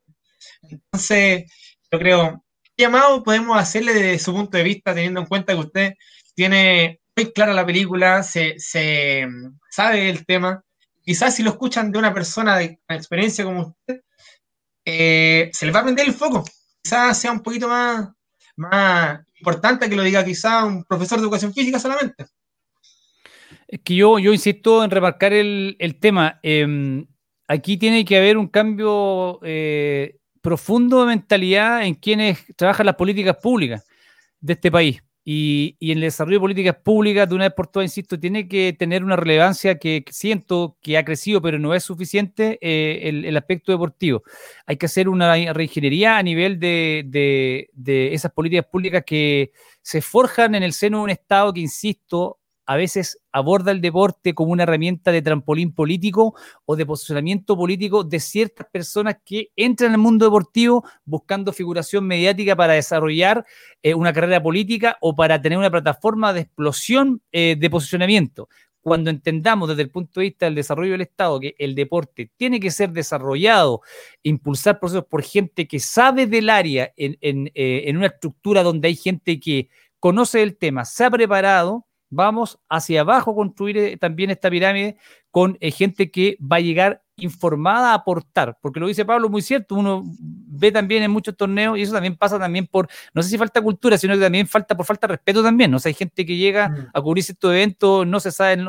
[0.63, 1.51] Entonces,
[1.91, 2.43] yo creo,
[2.75, 5.93] ¿qué llamado podemos hacerle desde su punto de vista, teniendo en cuenta que usted
[6.35, 8.55] tiene muy clara la película, se,
[9.69, 10.63] sabe el tema?
[11.03, 14.01] Quizás si lo escuchan de una persona de experiencia como usted,
[14.85, 16.43] eh, se les va a prender el foco.
[16.81, 18.09] Quizás sea un poquito más,
[18.57, 22.25] más importante que lo diga quizás un profesor de educación física solamente.
[23.67, 26.39] Es que yo, insisto en remarcar el, tema.
[26.41, 27.05] Em,
[27.47, 33.35] aquí tiene que haber un cambio eh, profundo de mentalidad en quienes trabajan las políticas
[33.37, 33.85] públicas
[34.39, 35.03] de este país.
[35.25, 38.71] Y, en el desarrollo de políticas públicas, de una vez por todas, insisto, tiene que
[38.71, 43.73] tener una relevancia que siento que ha crecido, pero no es suficiente eh, el, aspecto
[43.73, 44.23] deportivo.
[44.65, 47.03] Hay que hacer una reingeniería a nivel de,
[47.73, 49.51] de esas políticas públicas que
[49.81, 54.35] se forjan en el seno de un Estado que, insisto, a veces aborda el deporte
[54.35, 59.93] como una herramienta de trampolín político o de posicionamiento político de ciertas personas que entran
[59.93, 63.45] al mundo deportivo buscando figuración mediática para desarrollar
[63.81, 68.49] eh, una carrera política o para tener una plataforma de explosión eh, de posicionamiento.
[68.81, 72.59] Cuando entendamos desde el punto de vista del desarrollo del Estado que el deporte tiene
[72.59, 73.81] que ser desarrollado,
[74.23, 78.95] impulsar procesos por gente que sabe del área en, eh, en una estructura donde hay
[78.95, 84.49] gente que conoce el tema, se ha preparado, vamos hacia abajo construir eh, también esta
[84.49, 84.97] pirámide
[85.31, 89.41] con eh, gente que va a llegar informada a aportar, porque lo dice Pablo muy
[89.41, 93.29] cierto, uno ve también en muchos torneos y eso también pasa también por, no sé
[93.29, 95.95] si falta cultura, sino que también falta por falta de respeto también, o sea, hay
[95.95, 96.89] gente que llega mm.
[96.93, 98.63] a cubrir estos eventos, no se sabe,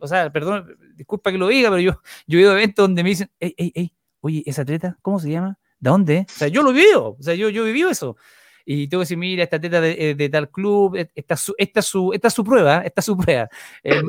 [0.00, 3.04] o sea, perdón, disculpa que lo diga, pero yo, yo he ido a eventos donde
[3.04, 5.58] me dicen, hey, hey, hey, oye, esa atleta, ¿cómo se llama?
[5.78, 6.26] ¿De dónde?
[6.28, 8.16] O sea, yo lo vivo, o sea, yo, yo viví eso
[8.64, 11.82] y tengo que decir, mira, esta teta de, eh, tal club, e, esta, su, esta,
[11.82, 13.48] su, esta es su prueba, esta es su prueba.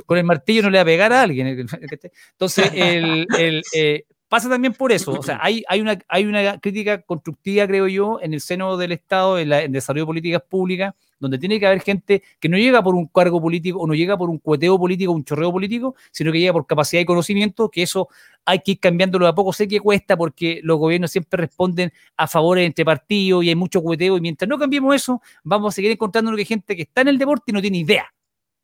[0.05, 1.47] con el martillo no le va a pegar a alguien.
[2.31, 5.11] Entonces, el, el eh, pasa también por eso.
[5.11, 8.93] O sea, hay, hay, una, hay una crítica constructiva, creo yo, en el seno del
[8.93, 12.57] Estado, en, la, en desarrollo de políticas públicas, donde tiene que haber gente que no
[12.57, 15.93] llega por un cargo político o no llega por un cueteo político, un chorreo político,
[16.11, 18.09] sino que llega por capacidad y conocimiento, que eso
[18.43, 19.53] hay que ir cambiándolo a poco.
[19.53, 23.83] Sé que cuesta porque los gobiernos siempre responden a favores entre partidos y hay mucho
[23.83, 27.09] cueteo y mientras no cambiemos eso, vamos a seguir encontrando que gente que está en
[27.09, 28.11] el deporte y no tiene idea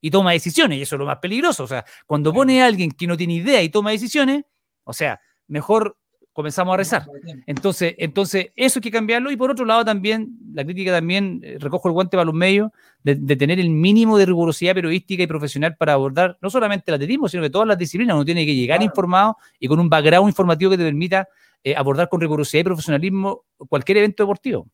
[0.01, 1.63] y toma decisiones y eso es lo más peligroso.
[1.63, 4.45] O sea, cuando pone a alguien que no tiene idea y toma decisiones,
[4.83, 5.97] o sea, mejor
[6.39, 7.05] comenzamos a rezar.
[7.47, 9.29] Entonces, entonces, eso hay que cambiarlo.
[9.29, 12.71] Y por otro lado, también, la crítica también, eh, recojo el guante para los medios,
[13.03, 17.27] de, tener el mínimo de rigurosidad periodística y profesional para abordar no solamente el atletismo,
[17.27, 18.15] sino que todas las disciplinas.
[18.15, 21.27] Uno tiene que llegar informado y con un background informativo que te permita
[21.61, 24.65] eh, abordar con rigurosidad y profesionalismo cualquier evento deportivo.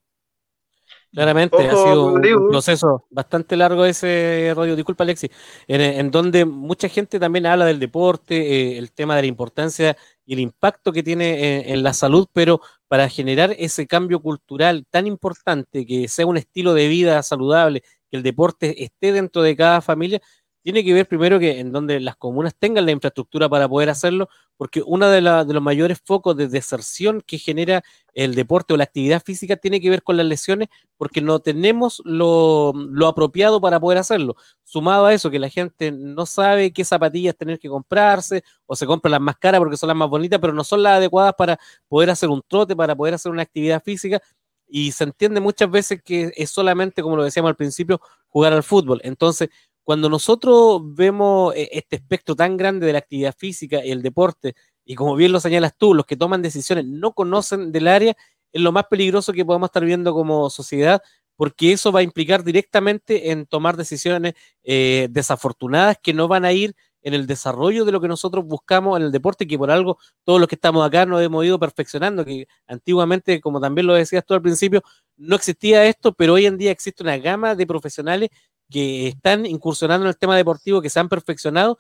[1.12, 5.30] Claramente, ha sido un, proceso bastante largo ese rollo, disculpa Alexis,
[5.66, 9.96] en, donde mucha gente también habla del deporte, eh, el tema de la importancia
[10.26, 15.08] y el impacto que tiene en, la salud, pero para generar ese cambio cultural tan
[15.08, 19.82] importante, que sea un estilo de vida saludable, que el deporte esté dentro de cada
[19.82, 20.22] familia,
[20.66, 24.30] tiene que ver primero que en donde las comunas tengan la infraestructura para poder hacerlo,
[24.58, 29.22] porque uno de, los mayores focos de deserción que genera el deporte o la actividad
[29.24, 32.74] física tiene que ver con las lesiones, porque no tenemos lo,
[33.06, 34.38] apropiado para poder hacerlo.
[34.64, 38.88] Sumado a eso, que la gente no sabe qué zapatillas tener que comprarse, o se
[38.88, 41.60] compran las más caras porque son las más bonitas, pero no son las adecuadas para
[41.88, 44.20] poder hacer un trote, para poder hacer una actividad física.
[44.68, 48.64] Y se entiende muchas veces que es solamente, como lo decíamos al principio, jugar al
[48.64, 49.00] fútbol.
[49.04, 49.50] Entonces,
[49.86, 54.56] cuando nosotros vemos eh, este espectro tan grande de la actividad física y el deporte,
[54.84, 58.18] y como bien lo señalas tú, los que toman decisiones no conocen del área,
[58.52, 61.02] es lo más peligroso que podemos estar viendo como sociedad,
[61.36, 64.34] porque eso va a implicar directamente en tomar decisiones
[64.64, 68.98] eh, desafortunadas que no van a ir en el desarrollo de lo que nosotros buscamos
[68.98, 72.26] en el deporte, que por algo todos los que estamos acá nos hemos ido perfeccionando,
[72.26, 74.82] que antiguamente, como también lo decías tú al principio,
[75.16, 78.30] no existía esto, pero hoy en día existe una gama de profesionales
[78.70, 81.78] que están incursionando en el tema deportivo, que se han perfeccionado,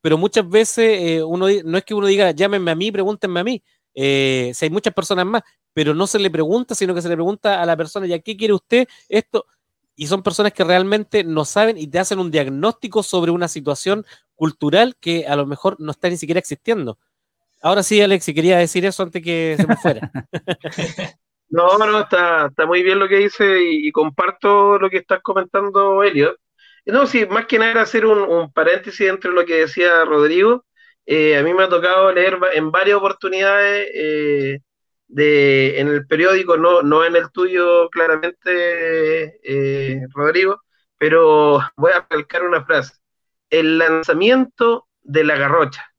[0.00, 3.44] pero muchas veces eh, uno no es que uno diga llámenme a mí, pregúntenme a
[3.44, 3.62] mí,
[3.94, 7.16] eh, si hay muchas personas más, pero no se le pregunta, sino que se le
[7.16, 8.86] pregunta a la persona, ¿ya qué quiere usted?
[9.08, 9.46] Esto,
[9.96, 14.06] y son personas que realmente no saben y te hacen un diagnóstico sobre una situación
[14.34, 16.98] cultural que a lo mejor no está ni siquiera existiendo.
[17.62, 20.10] Ahora sí, Alex, quería decir eso antes que se me fuera.
[21.50, 26.02] No, no, está, está muy bien lo que dice y, comparto lo que estás comentando,
[26.04, 26.36] Elliot.
[26.86, 30.64] No, sí, más que nada hacer un, paréntesis entre lo que decía Rodrigo.
[31.06, 34.60] Eh, a mí me ha tocado leer en varias oportunidades eh,
[35.08, 40.62] de, en el periódico, no, no en el tuyo claramente, eh, Rodrigo,
[40.98, 42.94] pero voy a calcar una frase.
[43.50, 45.89] El lanzamiento de la garrocha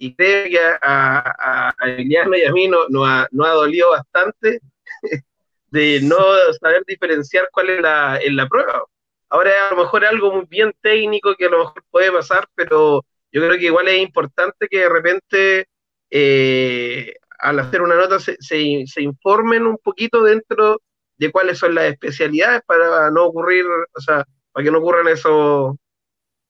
[0.00, 3.90] y creo que a, a, Emiliano y a mí no, no, ha, no ha dolido
[3.90, 4.60] bastante
[5.70, 6.16] de no
[6.58, 8.82] saber diferenciar cuál es la, es la prueba.
[9.28, 12.48] Ahora a lo mejor es algo muy bien técnico que a lo mejor puede pasar,
[12.54, 15.68] pero yo creo que igual es importante que de repente
[16.08, 20.80] eh, al hacer una nota se, se, se, informen un poquito dentro
[21.18, 25.76] de cuáles son las especialidades para no ocurrir, o sea, para que no ocurran esos,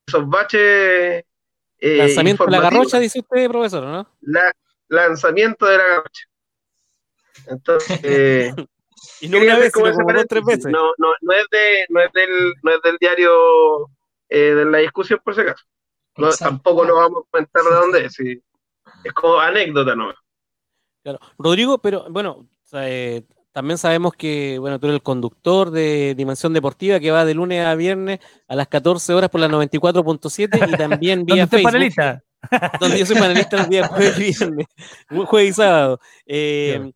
[0.06, 1.24] esos baches
[1.80, 4.06] eh, lanzamiento de la garrocha, dice usted, profesor, ¿no?
[4.88, 6.24] lanzamiento de la garrocha.
[7.46, 8.54] Entonces,
[9.20, 10.66] Y no una vez, como dos, tres veces.
[10.66, 13.90] No, no, no, es de, no, es del, no es del diario
[14.28, 15.64] eh, de la discusión, por si acaso.
[16.16, 18.18] No, tampoco lo vamos a comentar de dónde es.
[19.04, 20.12] Es como anécdota ¿no?
[21.02, 21.18] Claro.
[21.38, 23.22] Rodrigo, pero bueno, eh,
[23.52, 27.64] también sabemos que bueno, tú eres el conductor de Dimensión Deportiva que va de lunes
[27.66, 31.72] a viernes a las 14 horas por la 94.7 y también vía Facebook.
[31.72, 32.22] Panelista?
[32.80, 34.66] donde yo soy panelista los días jueves y viernes,
[35.26, 36.00] jueves y sábado.
[36.26, 36.90] Eh,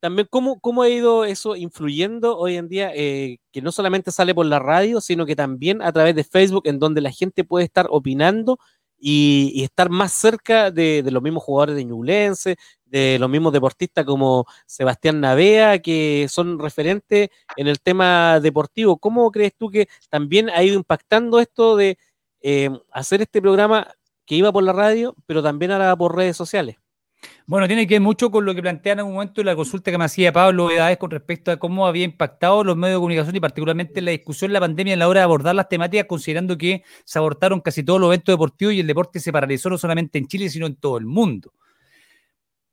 [0.00, 2.92] también, ¿cómo, ¿cómo ha ido eso influyendo hoy en día?
[2.94, 6.62] Eh, que no solamente sale por la radio, sino que también a través de Facebook,
[6.66, 8.58] en donde la gente puede estar opinando
[8.98, 14.46] y, estar más cerca de, los mismos jugadores de Ñublense, de los mismos deportistas como
[14.66, 18.98] Sebastián Navea, que son referentes en el tema deportivo.
[18.98, 21.98] ¿Cómo crees tú que también ha ido impactando esto de
[22.40, 23.88] eh, hacer este programa
[24.24, 26.76] que iba por la radio, pero también ahora por redes sociales?
[27.46, 29.98] Bueno, tiene que ver mucho con lo que plantean en un momento la consulta que
[29.98, 33.40] me hacía Pablo Edades con respecto a cómo había impactado los medios de comunicación y
[33.40, 36.82] particularmente la discusión de la pandemia en la hora de abordar las temáticas, considerando que
[37.04, 40.26] se abortaron casi todos los eventos deportivos y el deporte se paralizó no solamente en
[40.26, 41.52] Chile, sino en todo el mundo.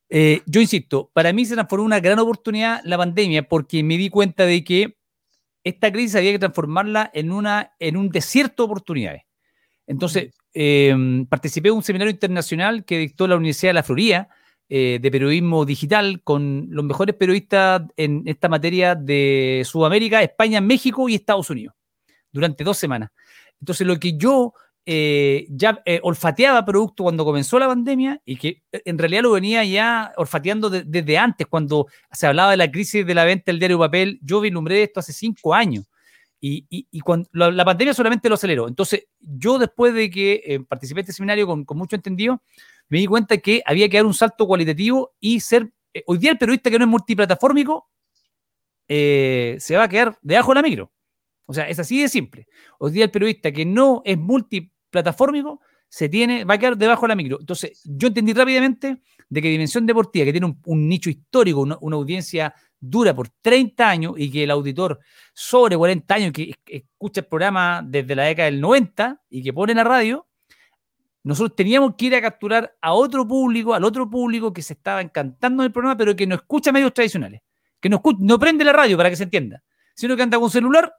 [0.10, 4.10] Eh, yo insisto, para mí se transformó una gran oportunidad la pandemia porque me di
[4.10, 4.98] cuenta de que
[5.64, 9.24] esta crisis había que transformarla en, una, en un desierto de oportunidades.
[9.88, 10.96] Entonces, eh,
[11.30, 14.30] participé en un seminario internacional que dictó la Universidad de la Florida,
[14.70, 21.08] eh, de periodismo digital con los mejores periodistas en esta materia de Sudamérica, España, México
[21.10, 21.76] y Estados Unidos
[22.32, 23.12] durante dos semanas.
[23.60, 24.54] Entonces, lo que yo
[24.86, 29.64] eh, ya eh, olfateaba producto cuando comenzó la pandemia y que en realidad lo venía
[29.64, 33.80] ya olfateando desde antes, cuando se hablaba de la crisis de la venta del diario
[33.80, 35.86] papel, yo vislumbré esto hace cinco años.
[36.46, 38.68] Y, cuando la, pandemia solamente lo aceleró.
[38.68, 42.42] Entonces, yo después de que participé en este seminario con, con mucho entendido,
[42.90, 45.72] me di cuenta que había que dar un salto cualitativo y ser.
[45.94, 47.90] Eh, hoy día el periodista que no es multiplataformico
[48.88, 50.92] eh, se va a quedar debajo de la micro.
[51.46, 52.48] O sea, es así de simple.
[52.80, 57.08] Hoy día el periodista que no es multiplataformico se tiene, va a quedar debajo de
[57.10, 57.40] la micro.
[57.40, 62.54] Entonces, yo entendí rápidamente de que Dimensión Deportiva, que tiene un, nicho histórico, una, audiencia
[62.80, 65.00] dura por 30 años y que el auditor
[65.34, 69.74] sobre 40 años que escucha el programa desde la década del 90 y que pone
[69.74, 70.28] la radio,
[71.24, 75.02] nosotros teníamos que ir a capturar a otro público, al otro público que se estaba
[75.02, 77.42] encantando del programa, pero que no escucha medios tradicionales,
[77.80, 79.64] que no, no prende la radio para que se entienda,
[79.96, 80.94] sino que anda con celular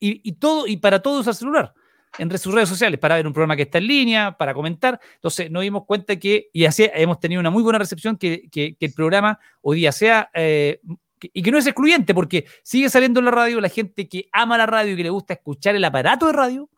[0.00, 1.74] y, todo, y para todo usar celular
[2.18, 5.00] en sus redes sociales para ver un programa que está en línea, para comentar.
[5.14, 8.92] Entonces nos dimos cuenta que, y así hemos tenido una muy buena recepción, que, el
[8.92, 10.80] programa hoy día sea, eh,
[11.20, 14.58] y que no es excluyente, porque sigue saliendo en la radio la gente que ama
[14.58, 16.68] la radio y que le gusta escuchar el aparato de radio,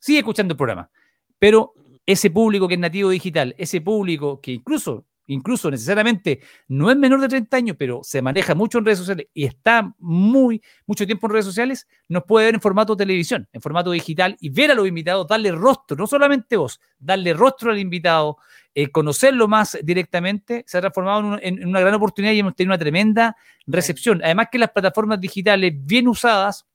[0.00, 0.90] sigue escuchando el programa.
[1.38, 1.74] Pero
[2.04, 7.20] ese público que es nativo digital, ese público que incluso, incluso necesariamente no es menor
[7.20, 11.26] de 30 años, pero se maneja mucho en redes sociales y está muy, mucho tiempo
[11.26, 14.74] en redes sociales, nos puede ver en formato televisión, en formato digital y ver a
[14.74, 18.38] los invitados, darle rostro, no solamente vos, darle rostro al invitado,
[18.74, 22.78] eh, conocerlo más directamente, se ha transformado en, una gran oportunidad y hemos tenido una
[22.78, 24.20] tremenda recepción.
[24.24, 26.66] Además que las plataformas digitales bien usadas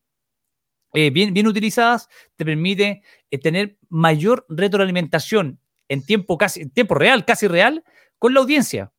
[0.93, 6.95] eh, bien, bien utilizadas, te permite eh, tener mayor retroalimentación en tiempo, casi, en tiempo
[6.95, 7.83] real, casi real,
[8.19, 8.91] con la audiencia.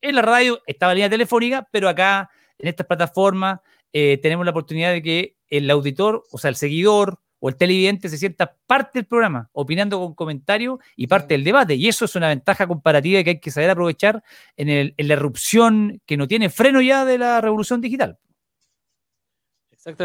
[0.00, 3.60] En la radio estaba la línea telefónica, pero acá, en estas plataformas,
[3.92, 8.08] eh, tenemos la oportunidad de que el auditor, o sea, el seguidor o el televidente
[8.08, 11.74] se sienta parte del programa, opinando con comentarios y parte del debate.
[11.74, 14.22] Y eso es una ventaja comparativa que hay que saber aprovechar
[14.56, 18.18] en, el, en la erupción que no tiene freno ya de la revolución digital.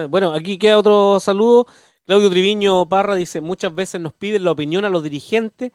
[0.10, 1.66] Bueno, aquí queda otro saludo.
[2.06, 5.72] Claudio Triviño Parra dice, muchas veces nos piden la opinión a los dirigentes,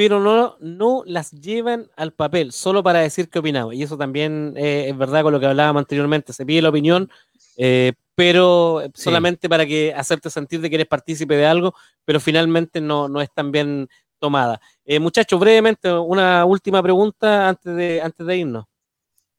[0.00, 3.74] pero no, no las llevan al papel, solo para decir qué opinamos.
[3.74, 6.32] Y eso también eh, es verdad con lo que hablábamos anteriormente.
[6.32, 7.10] Se pide la opinión,
[7.58, 11.74] eh, pero solamente para que hacerte sentir de que eres partícipe de algo,
[12.06, 14.58] pero finalmente no, no es tan bien tomada.
[14.86, 18.64] Eh, muchachos, brevemente, una última pregunta antes de, antes de irnos.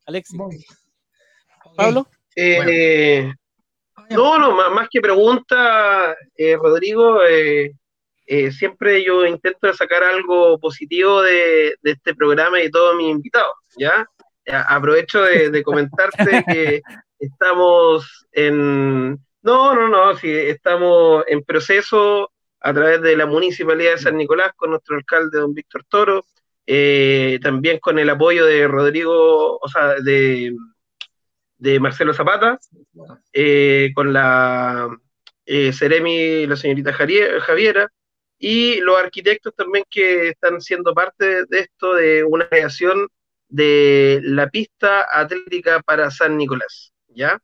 [0.06, 0.40] Alexis.
[1.76, 2.08] Pablo.
[4.12, 7.18] No, no, más, que pregunta, eh, Rodrigo,
[8.32, 13.10] eh, eh, siempre yo intento sacar algo positivo de, este programa y de todos mis
[13.10, 14.08] invitados, ¿ya?
[14.68, 16.82] Aprovecho de, comentarte que
[17.20, 19.20] estamos en...
[19.44, 24.52] No, no, no, sí, estamos en proceso a través de la Municipalidad de San Nicolás
[24.56, 26.26] con nuestro alcalde, don Víctor Toro,
[27.42, 30.56] también con el apoyo de Rodrigo, o sea, de
[31.62, 32.60] de Marcelo Zapata,
[33.32, 34.90] eh, con la
[35.46, 37.88] eh, Ceremi, la señorita Javiera,
[38.42, 43.08] y los arquitectos también que están siendo parte de esto, de una creación
[43.48, 47.40] de la pista atlética para San Nicolás, ¿ya?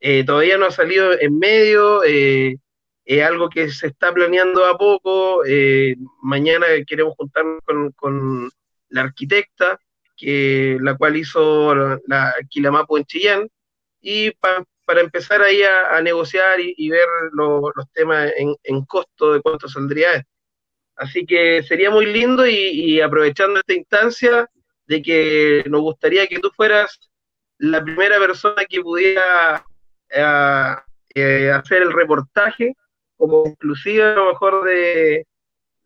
[0.00, 5.42] eh, todavía no ha salido en medio, es algo que se está planeando a poco,
[6.22, 7.62] mañana queremos juntarnos
[7.96, 8.50] con,
[8.90, 9.78] la arquitecta,
[10.14, 13.48] que, la cual hizo la, la Quilamapo en Chillán,
[14.02, 19.68] y para empezar ahí a, negociar y, ver los temas en, en, costo de cuánto
[19.68, 20.33] saldría esto.
[20.96, 24.48] Así que sería muy lindo y, aprovechando esta instancia
[24.86, 27.00] de que nos gustaría que tú fueras
[27.58, 29.64] la primera persona que pudiera
[30.10, 30.74] eh,
[31.14, 32.74] eh, hacer el reportaje
[33.16, 35.26] como exclusiva a lo mejor de,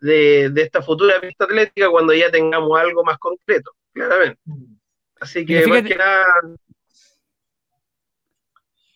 [0.00, 4.40] de, esta futura pista atlética cuando ya tengamos algo más concreto, claramente.
[4.44, 4.78] Mm.
[5.20, 6.24] Así que más que nada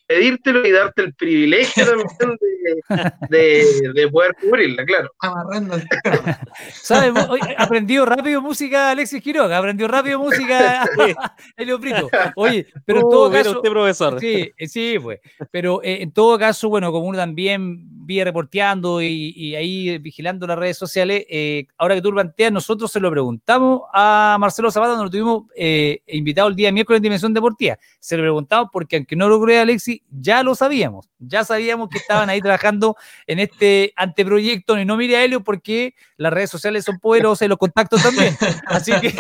[0.07, 2.39] pedírtelo y darte el privilegio también
[3.29, 5.11] de, de, poder cubrirla, claro.
[5.21, 5.83] Amarrando el
[6.73, 7.13] ¿Sabes?
[7.57, 10.85] Aprendió rápido música Alexis Quiroga, aprendió rápido música
[11.57, 12.09] Elio Brito.
[12.37, 13.51] Oye, pero en todo caso.
[13.53, 14.21] Usted, profesor.
[14.21, 15.21] Sí, sí, pues.
[15.51, 20.59] Pero eh, en todo caso, bueno, como uno también vi reporteando y, ahí vigilando las
[20.59, 24.95] redes sociales, eh, ahora que tú lo planteas, nosotros se lo preguntamos a Marcelo Zapata,
[24.95, 27.79] nos lo tuvimos eh, invitado el día miércoles en Dimensión Deportiva.
[28.01, 31.99] Se lo preguntamos porque, aunque no lo crea Alexis, ya lo sabíamos, ya sabíamos que
[31.99, 32.97] estaban ahí trabajando
[33.27, 37.49] en este anteproyecto, y no mire a Helio porque las redes sociales son poderosas y
[37.49, 38.37] los contactos también.
[38.67, 39.15] Así que,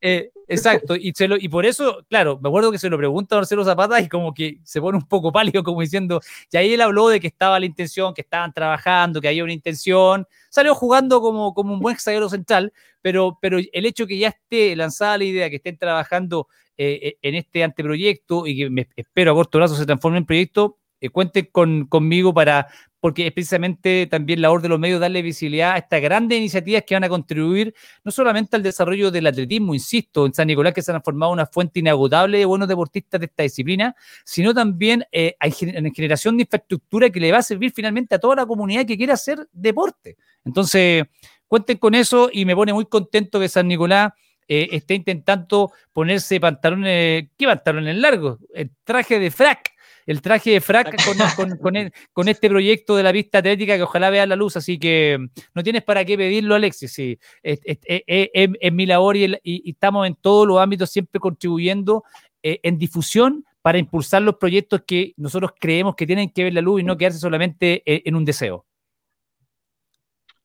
[0.00, 3.64] eh, exacto, y, y por eso, claro, me acuerdo que se lo pregunta a Marcelo
[3.64, 6.20] Zapata y como que se pone un poco pálido, como diciendo,
[6.50, 9.52] y ahí él habló de que estaba la intención, que estaban trabajando, que había una
[9.52, 14.28] intención, salió jugando como, como un buen zaguero central, pero, pero el hecho que ya
[14.28, 18.88] esté lanzada la idea, que estén trabajando eh, eh, en este anteproyecto y que me
[18.96, 22.68] espero a corto plazo se transforme en proyecto, eh, cuenten con, conmigo para,
[23.00, 26.82] porque es precisamente también la labor de los medios darle visibilidad a estas grandes iniciativas
[26.86, 27.74] que van a contribuir
[28.04, 31.46] no solamente al desarrollo del atletismo, insisto, en San Nicolás que se han formado una
[31.46, 33.94] fuente inagotable de buenos deportistas de esta disciplina,
[34.24, 38.36] sino también eh, en generación de infraestructura que le va a servir finalmente a toda
[38.36, 40.16] la comunidad que quiera hacer deporte.
[40.44, 41.04] Entonces,
[41.46, 44.12] cuenten con eso y me pone muy contento que San Nicolás
[44.48, 48.38] eh, esté intentando ponerse pantalones, ¿qué pantalones largos?
[48.54, 49.72] El traje de frac,
[50.08, 50.96] el traje de frac
[52.12, 55.28] con, este proyecto de la pista atlética que ojalá vea la luz, así que mm,
[55.54, 60.58] no tienes para qué pedirlo, Alexis, sí, es, mi labor y, estamos en todos los
[60.58, 62.04] ámbitos siempre contribuyendo
[62.42, 66.62] eh, en difusión para impulsar los proyectos que nosotros creemos que tienen que ver la
[66.62, 68.64] luz y no quedarse solamente en un deseo.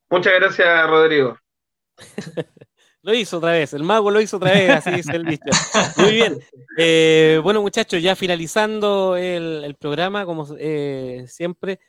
[0.09, 1.37] Muchas gracias, Rodrigo.
[3.03, 5.43] Lo hizo otra vez, el mago lo hizo otra vez, así dice el bicho.
[5.97, 6.39] Muy bien.
[6.77, 11.81] Eh, bueno, muchachos, ya finalizando el, programa, como eh, siempre,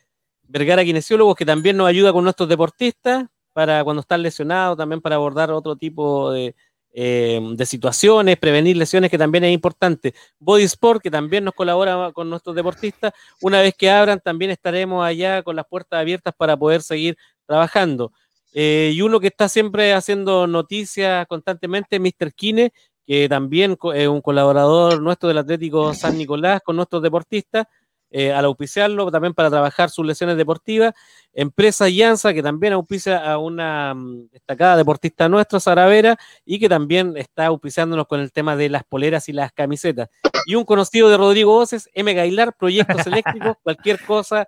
[0.43, 5.15] Vergara Kinesiólogos, que también nos ayuda con nuestros deportistas para cuando están lesionados, también para
[5.15, 6.53] abordar otro tipo de,
[6.91, 10.13] eh, de situaciones, prevenir lesiones, que también es importante.
[10.37, 13.13] Body Sport, que también nos colabora con nuestros deportistas.
[13.41, 18.11] Una vez que abran, también estaremos allá con las puertas abiertas para poder seguir trabajando.
[18.57, 22.33] Eh, y uno que está siempre haciendo noticias constantemente, Mr.
[22.33, 22.71] Kine,
[23.05, 27.67] que también es un colaborador nuestro del Atlético San Nicolás con nuestros deportistas,
[28.11, 30.93] eh, al auspiciarlo también para trabajar sus lesiones deportivas.
[31.33, 36.69] Empresa Llanza, que también auspicia a una mm, destacada deportista nuestra, Sara Vera, y que
[36.69, 40.07] también está auspiciándonos con el tema de las poleras y las camisetas.
[40.45, 42.13] Y un conocido de Rodrigo Voces, M.
[42.13, 44.47] Gailar, Proyectos Eléctricos, cualquier cosa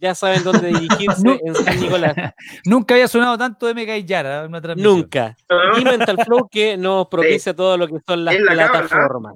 [0.00, 2.14] ya saben dónde dirigirse en San Nicolás.
[2.64, 5.36] Nunca había sonado tanto de y Yara Nunca.
[5.78, 9.34] Y Mental Flow que nos propicia todo lo que son las plataformas.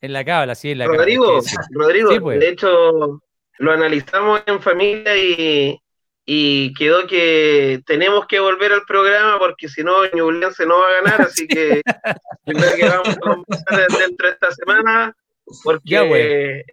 [0.00, 1.40] En la cábala, sí, en la Rodrigo,
[1.70, 2.38] Rodrigo, pues.
[2.38, 3.20] de hecho,
[3.58, 5.76] lo analizamos en familia y,
[6.24, 11.02] y quedó que tenemos que volver al programa porque si no Ñublense no va a
[11.02, 11.82] ganar, así que
[12.46, 15.16] creo que vamos a comenzar dentro de esta semana
[15.64, 16.64] porque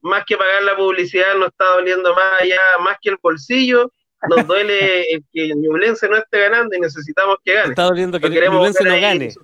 [0.00, 3.92] más, que pagar la publicidad nos está doliendo más allá, más que el bolsillo,
[4.28, 7.70] nos duele el que Ñublense no esté ganando y necesitamos que gane.
[7.70, 9.34] Está doliendo que Ñublense no gane.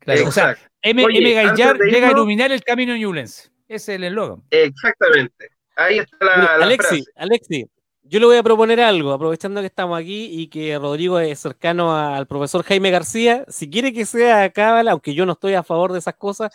[0.00, 3.50] Claro, o sea, M, Gaillar llega a iluminar el camino Ñublense.
[3.68, 4.42] Ese es el eslogan.
[4.50, 5.50] Exactamente.
[5.76, 7.66] Ahí está la, Alexi, Alexi,
[8.02, 11.96] yo le voy a proponer algo, aprovechando que estamos aquí y que Rodrigo es cercano
[11.96, 13.46] al profesor Jaime García.
[13.48, 16.50] Si quiere que sea cábala, aunque yo no estoy a favor de esas cosas,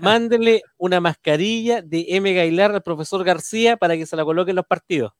[0.00, 2.32] Mándenle una mascarilla de M.
[2.32, 5.12] Gailar al profesor García para que se la coloque en los partidos.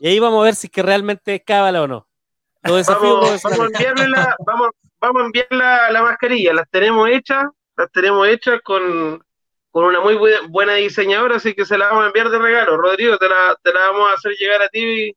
[0.00, 2.08] Y ahí vamos a ver si es que realmente es cábala o no.
[2.62, 4.70] vamos, a enviarle la, vamos,
[5.00, 7.44] vamos a enviar la, mascarilla, las tenemos hechas,
[7.76, 9.22] las tenemos hechas con,
[9.72, 10.18] una muy
[10.48, 12.76] buena diseñadora, así que se la vamos a enviar de regalo.
[12.76, 15.14] Rodrigo, te la, te la vamos a hacer llegar a ti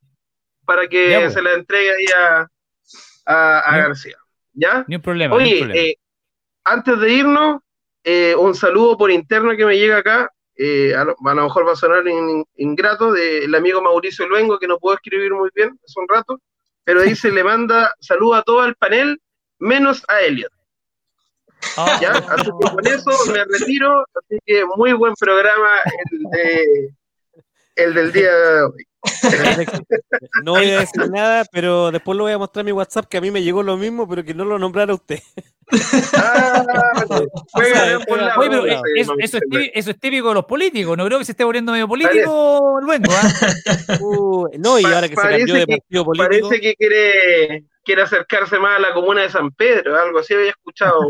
[0.64, 1.32] para que pues.
[1.32, 2.48] se la entregue ahí a,
[3.64, 4.16] a, García.
[4.52, 4.84] ¿Ya?
[4.88, 5.34] Ni un problema.
[5.34, 5.96] Oye, eh,
[6.64, 7.62] antes de irnos,
[8.04, 10.30] eh, un saludo por interno que me llega acá.
[10.56, 12.02] eh, a, lo, mejor va a sonar
[12.56, 16.40] ingrato, del amigo Mauricio Luengo, que no puedo escribir muy bien hace un rato,
[16.84, 19.20] pero dice, le manda saludo a todo el panel,
[19.58, 20.52] menos a Elliot.
[21.76, 21.98] Ah.
[22.00, 22.12] ¿Ya?
[22.12, 25.68] Así que con eso me retiro, así que muy buen programa
[26.10, 26.94] el, de,
[27.76, 28.87] el del día de hoy.
[30.44, 33.18] No voy a decir nada, pero después lo voy a mostrar en mi WhatsApp que
[33.18, 35.20] a mí me llegó lo mismo, pero que no lo nombrara usted.
[36.14, 36.64] Ah,
[38.96, 43.04] eso, es típico, de los políticos, no creo que se esté volviendo medio político luego.
[43.10, 43.28] ¿ah?
[44.58, 46.48] no, y ahora que se cambió de partido político.
[46.48, 50.50] Parece que quiere, quiere acercarse más a la comuna de San Pedro, algo así había
[50.50, 51.00] escuchado.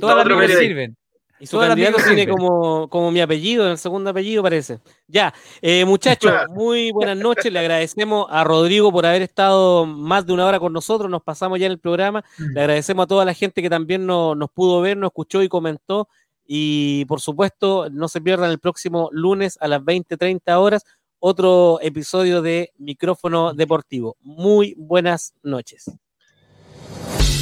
[0.00, 0.96] Todas las sirven.
[1.40, 4.78] Y su candidato tiene como, como mi apellido, el segundo apellido parece.
[5.08, 5.32] Ya,
[5.62, 7.50] eh, muchachos, muy buenas noches.
[7.50, 11.10] Le agradecemos a Rodrigo por haber estado más de una hora con nosotros.
[11.10, 12.22] Nos pasamos ya en el programa.
[12.36, 15.48] Le agradecemos a toda la gente que también nos, nos pudo ver, nos escuchó y
[15.48, 16.08] comentó.
[16.46, 20.84] Y por supuesto, no se pierdan el próximo lunes a las 20:30 horas
[21.20, 24.16] otro episodio de Micrófono Deportivo.
[24.20, 25.90] Muy buenas noches.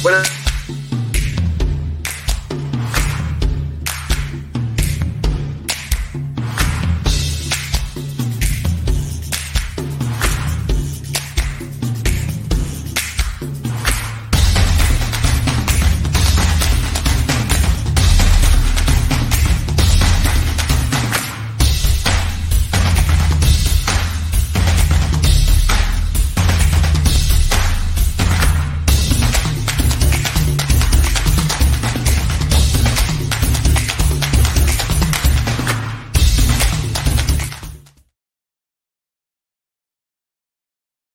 [0.03, 0.48] Buenas